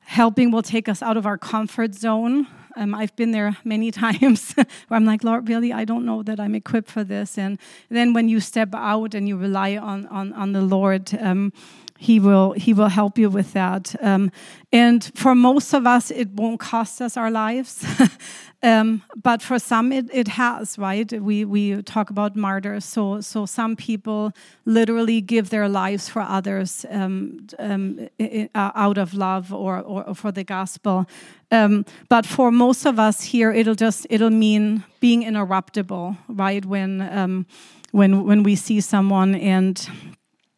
[0.05, 2.47] helping will take us out of our comfort zone.
[2.75, 6.39] Um, I've been there many times where I'm like, Lord, really, I don't know that
[6.39, 7.37] I'm equipped for this.
[7.37, 11.53] And then when you step out and you rely on on, on the Lord, um,
[11.97, 14.29] he will he will help you with that um,
[14.73, 17.85] and for most of us it won't cost us our lives
[18.63, 21.11] um, but for some it, it has right?
[21.21, 22.85] We we talk about martyrs.
[22.85, 24.31] So so some people
[24.65, 30.15] literally give their lives for others um, um uh, out of love or, or, or
[30.15, 31.05] for the gospel.
[31.51, 36.65] Um, but for most of us here it'll just it'll mean being interruptible right?
[36.65, 37.45] When um,
[37.91, 39.89] when when we see someone and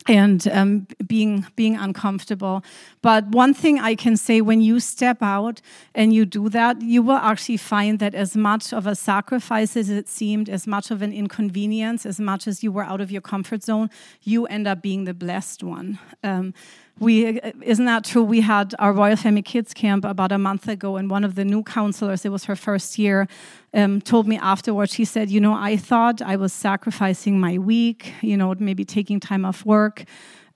[0.08, 2.64] and um, being being uncomfortable.
[3.02, 5.62] But one thing I can say: when you step out
[5.94, 9.90] and you do that, you will actually find that as much of a sacrifice as
[9.90, 13.22] it seemed, as much of an inconvenience, as much as you were out of your
[13.22, 13.90] comfort zone,
[14.22, 16.00] you end up being the blessed one.
[16.24, 16.54] Um,
[17.00, 18.24] we isn't that true?
[18.24, 21.44] We had our royal family kids camp about a month ago and one of the
[21.44, 23.28] new counselors it was her first year
[23.74, 28.14] um, told me afterwards she said you know i thought i was sacrificing my week
[28.22, 30.06] you know maybe taking time off work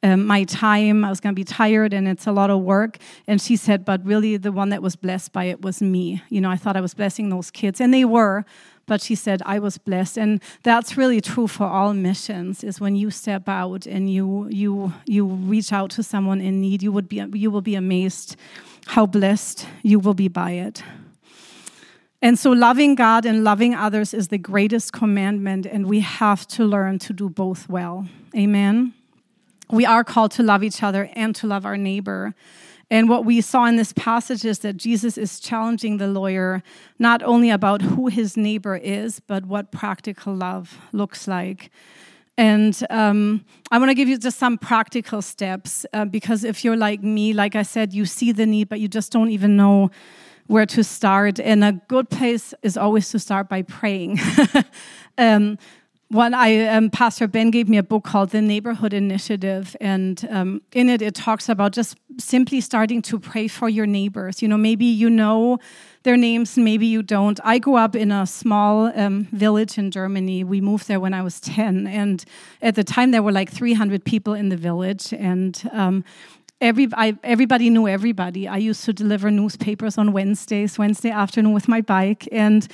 [0.01, 1.03] um, my time.
[1.03, 2.99] I was going to be tired and it's a lot of work.
[3.27, 6.21] And she said but really the one that was blessed by it was me.
[6.29, 8.45] You know i thought i was blessing those kids and they were
[8.89, 10.17] but she said, I was blessed.
[10.17, 14.91] And that's really true for all missions is when you step out and you you
[15.05, 18.35] you reach out to someone in need, you would be you will be amazed
[18.87, 20.83] how blessed you will be by it.
[22.21, 26.65] And so, loving God and loving others is the greatest commandment, and we have to
[26.65, 28.07] learn to do both well.
[28.35, 28.93] Amen.
[29.71, 32.33] We are called to love each other and to love our neighbor.
[32.91, 36.63] And what we saw in this passage is that Jesus is challenging the lawyer
[36.97, 41.69] not only about who his neighbor is, but what practical love looks like.
[42.37, 46.77] And um, I want to give you just some practical steps uh, because if you're
[46.77, 49.91] like me, like I said, you see the need, but you just don't even know
[50.47, 51.39] where to start.
[51.39, 54.19] And a good place is always to start by praying.
[55.17, 55.59] um,
[56.09, 60.61] one, I um, Pastor Ben gave me a book called The Neighborhood Initiative, and um,
[60.71, 64.41] in it, it talks about just simply starting to pray for your neighbors.
[64.41, 65.59] You know, maybe you know
[66.01, 67.39] their names, maybe you don't.
[67.43, 70.43] I grew up in a small um, village in Germany.
[70.43, 72.25] We moved there when I was ten, and
[72.59, 76.03] at the time there were like 300 people in the village, and um,
[76.59, 78.47] every I, everybody knew everybody.
[78.47, 82.67] I used to deliver newspapers on Wednesdays, Wednesday afternoon with my bike, and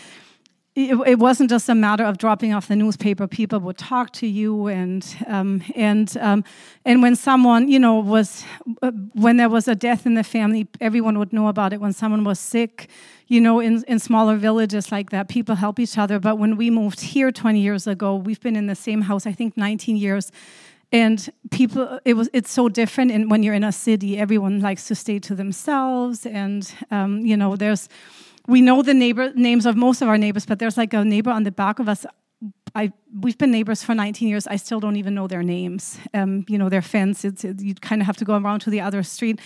[0.75, 3.27] it, it, wasn't just a matter of dropping off the newspaper.
[3.27, 6.43] People would talk to you, and um, and um,
[6.83, 8.43] and when someone, you know, was
[8.81, 11.79] uh, when there was a death in the family, everyone would know about it.
[11.79, 12.89] When someone was sick,
[13.27, 16.19] you know, in in smaller villages like that, people help each other.
[16.19, 19.31] But when we moved here 20 years ago, we've been in the same house, I
[19.31, 20.29] think, 19 years
[20.91, 24.85] and people it was it's so different and when you're in a city everyone likes
[24.85, 27.89] to stay to themselves and um, you know there's
[28.47, 31.31] we know the neighbor names of most of our neighbors but there's like a neighbor
[31.31, 32.05] on the back of us
[32.75, 32.91] I,
[33.21, 34.47] we've been neighbors for 19 years.
[34.47, 35.97] I still don't even know their names.
[36.13, 38.69] Um, you know, their fence, it's, it, you kind of have to go around to
[38.69, 39.39] the other street.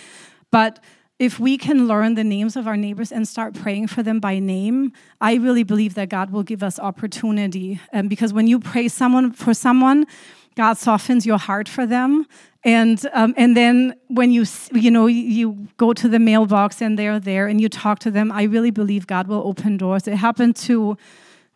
[0.50, 0.80] But
[1.20, 4.38] if we can learn the names of our neighbors and start praying for them by
[4.38, 7.78] name, I really believe that God will give us opportunity.
[7.92, 10.06] Um, because when you pray someone for someone,
[10.60, 12.26] God softens your heart for them.
[12.64, 17.18] And um, and then when you you know you go to the mailbox and they're
[17.18, 20.06] there and you talk to them, I really believe God will open doors.
[20.06, 20.98] It happened to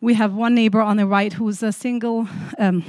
[0.01, 2.27] we have one neighbor on the right who's a single.
[2.57, 2.83] Um,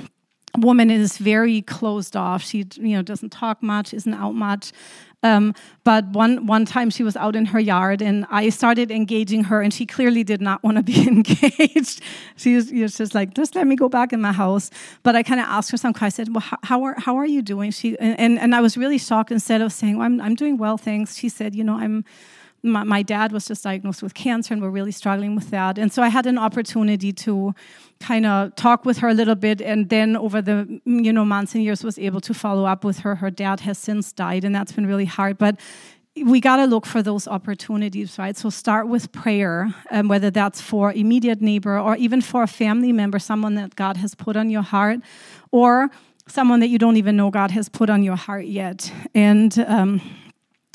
[0.59, 2.43] woman is very closed off.
[2.43, 4.73] She, you know, doesn't talk much, isn't out much.
[5.23, 9.45] Um, but one one time she was out in her yard, and I started engaging
[9.45, 12.03] her, and she clearly did not want to be engaged.
[12.37, 14.71] she was, just like, just let me go back in my house.
[15.03, 16.29] But I kind of asked her some questions.
[16.29, 17.71] I said, well, how, are how are you doing?
[17.71, 19.33] She and, and, and I was really shocked.
[19.33, 21.17] Instead of saying, well, I'm I'm doing well, thanks.
[21.17, 22.05] She said, you know, I'm
[22.63, 25.79] my, my, dad was just diagnosed with cancer and we're really struggling with that.
[25.79, 27.55] And so I had an opportunity to
[28.01, 31.55] kind of talk with her a little bit and then over the you know months
[31.55, 33.17] and years was able to follow up with her.
[33.17, 35.39] Her dad has since died and that's been really hard.
[35.39, 35.61] But
[36.25, 38.37] we got to look for those opportunities, right?
[38.37, 42.91] So start with prayer, um, whether that's for immediate neighbor or even for a family
[42.91, 45.01] member, someone that God has put on your heart,
[45.53, 45.91] or
[46.27, 48.91] someone that you don't even know God has put on your heart yet.
[49.15, 50.01] And um,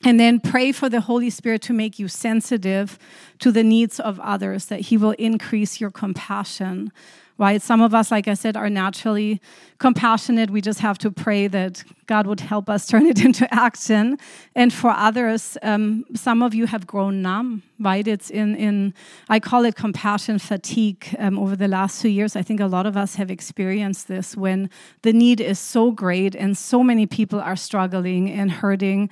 [0.03, 2.97] and then pray for the Holy Spirit to make you sensitive
[3.39, 6.91] to the needs of others, that He will increase your compassion.
[7.37, 7.59] Right?
[7.59, 9.41] Some of us, like I said, are naturally
[9.79, 10.51] compassionate.
[10.51, 14.19] We just have to pray that God would help us turn it into action.
[14.53, 18.07] And for others, um, some of you have grown numb, right?
[18.07, 18.93] It's in, in
[19.27, 22.35] I call it compassion fatigue um, over the last two years.
[22.35, 24.69] I think a lot of us have experienced this when
[25.01, 29.09] the need is so great and so many people are struggling and hurting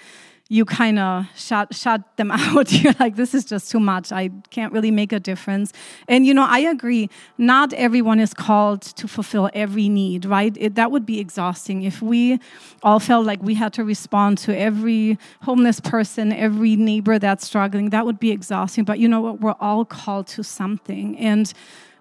[0.51, 2.71] you kind of shut shut them out.
[2.73, 4.11] You're like, this is just too much.
[4.11, 5.71] I can't really make a difference.
[6.07, 7.09] And you know, I agree.
[7.37, 10.55] Not everyone is called to fulfill every need, right?
[10.59, 12.39] It, that would be exhausting if we
[12.81, 17.91] all felt like we had to respond to every homeless person, every neighbor that's struggling.
[17.91, 18.83] That would be exhausting.
[18.83, 19.41] But you know what?
[19.41, 21.53] We're all called to something, and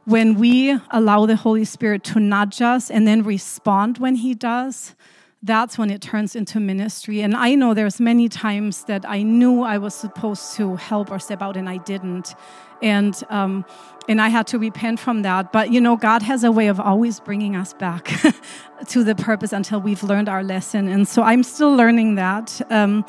[0.07, 4.95] when we allow the Holy Spirit to nudge us and then respond when He does
[5.43, 7.21] that's when it turns into ministry.
[7.21, 11.19] And I know there's many times that I knew I was supposed to help or
[11.19, 12.35] step out and I didn't.
[12.83, 13.65] And, um,
[14.09, 15.53] and I had to repent from that.
[15.53, 18.11] But you know, God has a way of always bringing us back
[18.89, 20.89] to the purpose until we've learned our lesson.
[20.89, 22.61] And so I'm still learning that.
[22.71, 23.05] Um,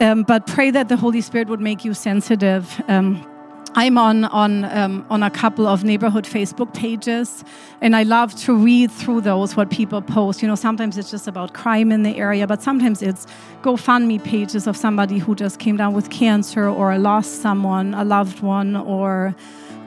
[0.00, 3.24] um, but pray that the Holy Spirit would make you sensitive um,
[3.74, 7.42] I'm on on um, on a couple of neighborhood Facebook pages,
[7.80, 10.42] and I love to read through those what people post.
[10.42, 13.26] You know, sometimes it's just about crime in the area, but sometimes it's
[13.62, 18.40] GoFundMe pages of somebody who just came down with cancer or lost someone, a loved
[18.40, 19.34] one, or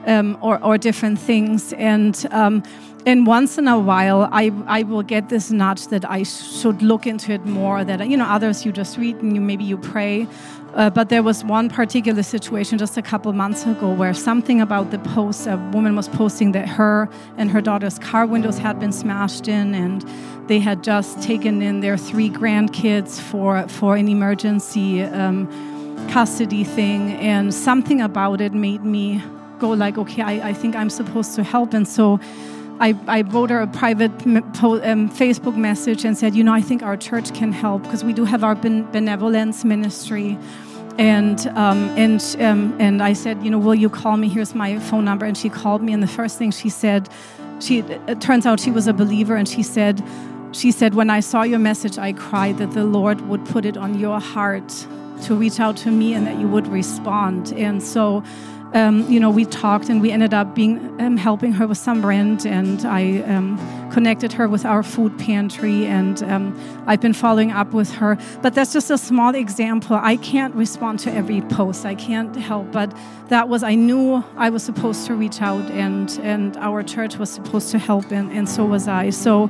[0.06, 1.72] um, or, or different things.
[1.74, 2.64] And um,
[3.06, 7.06] and once in a while, I, I will get this nudge that I should look
[7.06, 7.84] into it more.
[7.84, 10.26] That you know, others you just read and you maybe you pray.
[10.74, 14.90] Uh, but there was one particular situation just a couple months ago where something about
[14.90, 18.92] the post, a woman was posting that her and her daughter's car windows had been
[18.92, 20.04] smashed in, and
[20.48, 25.46] they had just taken in their three grandkids for for an emergency um,
[26.10, 29.22] custody thing, and something about it made me
[29.60, 31.72] go like, okay, I, I think I'm supposed to help.
[31.72, 32.20] And so
[32.78, 36.82] I, I wrote her a private um, Facebook message and said, you know, I think
[36.82, 40.38] our church can help because we do have our benevolence ministry.
[40.98, 44.28] And um, and um, and I said, you know, will you call me?
[44.28, 45.26] Here's my phone number.
[45.26, 47.08] And she called me, and the first thing she said,
[47.60, 50.02] she it turns out she was a believer, and she said,
[50.52, 53.76] she said, when I saw your message, I cried that the Lord would put it
[53.76, 54.86] on your heart
[55.22, 57.52] to reach out to me and that you would respond.
[57.52, 58.22] And so
[58.74, 62.04] um, you know, we talked and we ended up being um, helping her with some
[62.04, 63.58] rent, and I um,
[63.90, 68.18] connected her with our food pantry, and um, I've been following up with her.
[68.42, 69.96] But that's just a small example.
[69.96, 71.86] I can't respond to every post.
[71.86, 72.94] I can't help, but
[73.28, 77.30] that was I knew I was supposed to reach out, and and our church was
[77.30, 79.10] supposed to help, and, and so was I.
[79.10, 79.48] So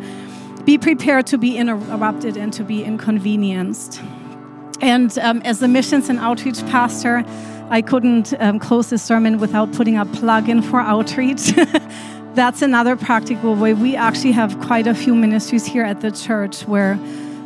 [0.64, 4.00] be prepared to be interrupted and to be inconvenienced.
[4.82, 7.24] And um, as the missions and outreach pastor.
[7.68, 11.52] I couldn't um, close this sermon without putting a plug in for outreach.
[12.34, 13.74] That's another practical way.
[13.74, 16.92] We actually have quite a few ministries here at the church where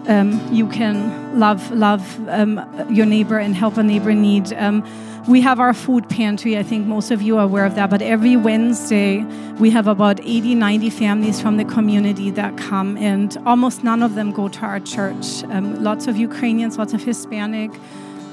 [0.09, 2.61] um, you can love love um,
[2.91, 4.53] your neighbor and help a neighbor in need.
[4.53, 4.85] Um,
[5.27, 6.59] we have our food pantry.
[6.59, 7.89] I think most of you are aware of that.
[7.89, 9.23] But every Wednesday,
[9.59, 14.17] we have about 80, 90 families from the community that come, and almost none of
[14.17, 15.45] them go to our church.
[15.45, 17.71] Um, lots of Ukrainians, lots of Hispanic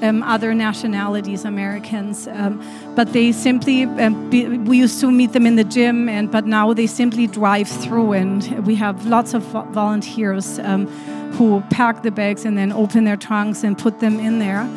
[0.02, 2.62] um, other nationalities, Americans, um,
[2.94, 6.46] but they simply um, be, we used to meet them in the gym, and but
[6.46, 10.86] now they simply drive through, and we have lots of volunteers um,
[11.32, 14.68] who pack the bags and then open their trunks and put them in there.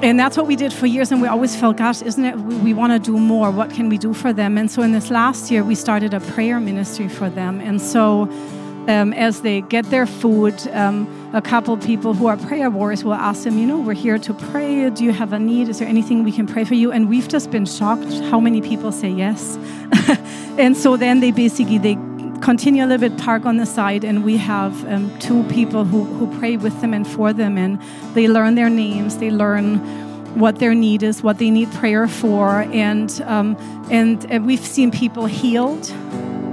[0.00, 2.36] And that's what we did for years, and we always felt, gosh, isn't it?
[2.38, 3.50] We, we want to do more.
[3.50, 4.56] What can we do for them?
[4.56, 7.60] And so, in this last year, we started a prayer ministry for them.
[7.60, 8.30] And so,
[8.86, 13.14] um, as they get their food, um, a couple people who are prayer warriors will
[13.14, 14.88] ask them, you know, we're here to pray.
[14.90, 15.68] Do you have a need?
[15.68, 16.90] Is there anything we can pray for you?
[16.90, 19.58] And we've just been shocked how many people say yes.
[20.58, 21.94] and so then they basically they
[22.40, 26.04] continue a little bit park on the side and we have um, two people who,
[26.04, 27.80] who pray with them and for them and
[28.14, 29.76] they learn their names they learn
[30.38, 33.56] what their need is what they need prayer for and um,
[33.90, 35.92] and, and we've seen people healed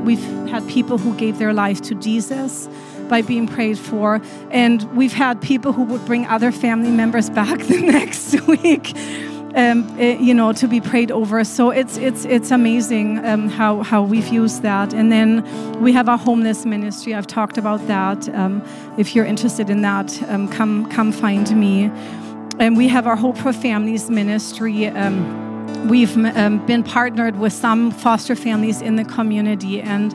[0.06, 2.70] We've had people who gave their life to Jesus
[3.10, 4.22] by being prayed for.
[4.52, 8.96] And we've had people who would bring other family members back the next week.
[9.56, 11.42] Um, eh, you know, to be prayed over.
[11.46, 14.94] So it's it's it's amazing um, how how we've used that.
[14.94, 15.44] And then
[15.82, 17.16] we have a homeless ministry.
[17.16, 18.28] I've talked about that.
[18.36, 18.62] Um,
[18.98, 21.90] if you're interested in that, um, come come find me.
[22.60, 24.88] And we have our Hope for Families ministry.
[24.88, 30.14] Um, we've um, been partnered with some foster families in the community, and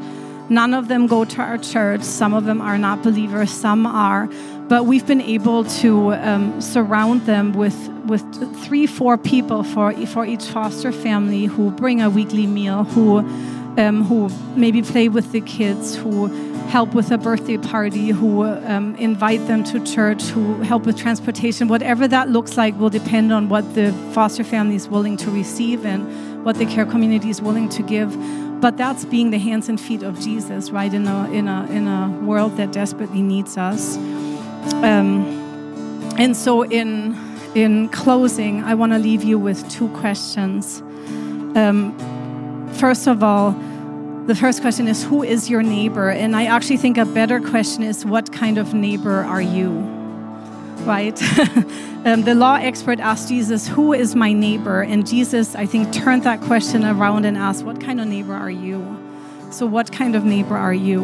[0.50, 2.02] none of them go to our church.
[2.02, 4.28] Some of them are not believers, some are.
[4.68, 8.22] But we've been able to um, surround them with, with
[8.64, 13.18] three, four people for, for each foster family who bring a weekly meal, who,
[13.78, 16.26] um, who maybe play with the kids, who
[16.68, 21.66] help with a birthday party, who um, invite them to church, who help with transportation.
[21.66, 25.84] Whatever that looks like will depend on what the foster family is willing to receive
[25.84, 28.16] and what the care community is willing to give.
[28.60, 30.92] But that's being the hands and feet of Jesus, right?
[30.92, 33.96] In a in a in a world that desperately needs us.
[34.82, 35.24] Um,
[36.18, 37.16] and so, in
[37.54, 40.82] in closing, I want to leave you with two questions.
[41.56, 41.94] Um,
[42.74, 43.56] first of all
[44.26, 46.10] the first question is Who is your neighbor?
[46.10, 49.99] And I actually think a better question is What kind of neighbor are you?
[50.80, 51.20] Right?
[52.04, 54.82] um, the law expert asked Jesus, Who is my neighbor?
[54.82, 58.50] And Jesus, I think, turned that question around and asked, What kind of neighbor are
[58.50, 58.98] you?
[59.50, 61.02] So, what kind of neighbor are you?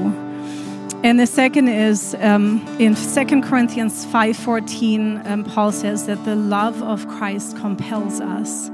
[1.03, 6.83] And the second is um, in 2 Corinthians 5:14, um, Paul says that the love
[6.83, 8.70] of Christ compels us.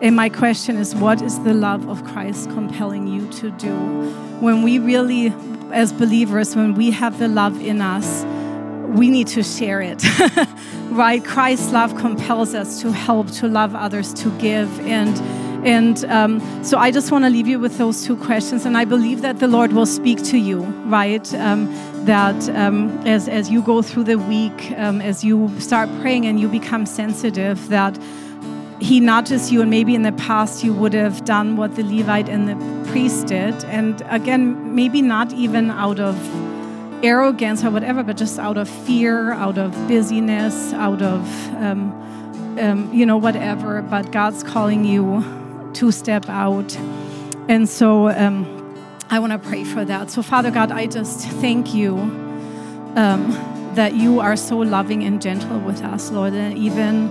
[0.00, 3.74] And my question is what is the love of Christ compelling you to do?
[4.40, 5.32] When we really,
[5.72, 8.24] as believers, when we have the love in us,
[8.96, 10.02] we need to share it,
[10.90, 11.24] right?
[11.24, 14.80] Christ's love compels us to help, to love others, to give.
[14.80, 15.16] And
[15.66, 18.66] and um, so I just want to leave you with those two questions.
[18.66, 21.34] And I believe that the Lord will speak to you, right?
[21.34, 21.66] Um,
[22.04, 26.38] that um, as, as you go through the week, um, as you start praying and
[26.38, 27.98] you become sensitive, that
[28.80, 32.28] he nudges you, and maybe in the past you would have done what the Levite
[32.28, 33.64] and the priest did.
[33.64, 36.16] And again, maybe not even out of
[37.02, 42.92] arrogance or whatever, but just out of fear, out of busyness, out of, um, um,
[42.92, 43.82] you know, whatever.
[43.82, 45.24] But God's calling you
[45.74, 46.76] to step out.
[47.48, 48.56] And so um,
[49.10, 50.10] I want to pray for that.
[50.10, 51.96] So, Father God, I just thank you
[52.96, 57.10] um, that you are so loving and gentle with us, Lord, and even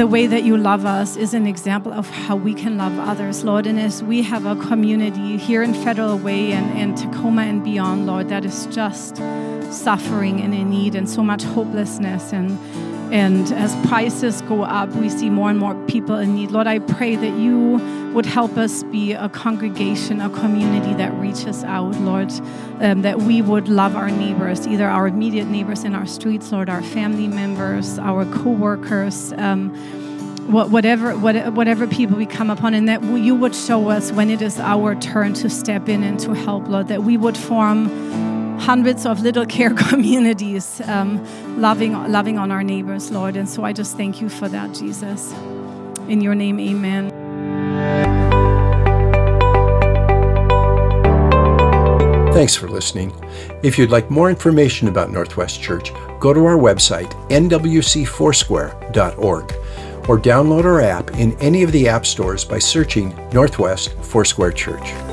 [0.00, 3.44] the way that you love us is an example of how we can love others,
[3.44, 3.66] Lord.
[3.66, 8.06] And as we have a community here in Federal Way and, and Tacoma and beyond,
[8.06, 9.18] Lord, that is just
[9.70, 12.48] suffering and in need and so much hopelessness and
[13.10, 16.50] and as prices go up, we see more and more people in need.
[16.52, 17.80] Lord, I pray that you
[18.14, 22.32] would help us be a congregation, a community that reaches out, Lord,
[22.80, 26.68] um, that we would love our neighbors, either our immediate neighbors in our streets, Lord,
[26.68, 29.32] our family members, our co workers.
[29.32, 29.74] Um,
[30.50, 34.58] whatever whatever people we come upon and that you would show us when it is
[34.58, 37.86] our turn to step in and to help lord that we would form
[38.60, 41.24] hundreds of little care communities um,
[41.60, 43.36] loving, loving on our neighbors, Lord.
[43.36, 45.32] And so I just thank you for that, Jesus.
[46.08, 47.10] In your name, amen.
[52.32, 53.12] Thanks for listening.
[53.62, 59.52] If you'd like more information about Northwest Church, go to our website, nwcfoursquare.org,
[60.08, 65.09] or download our app in any of the app stores by searching Northwest Foursquare Church.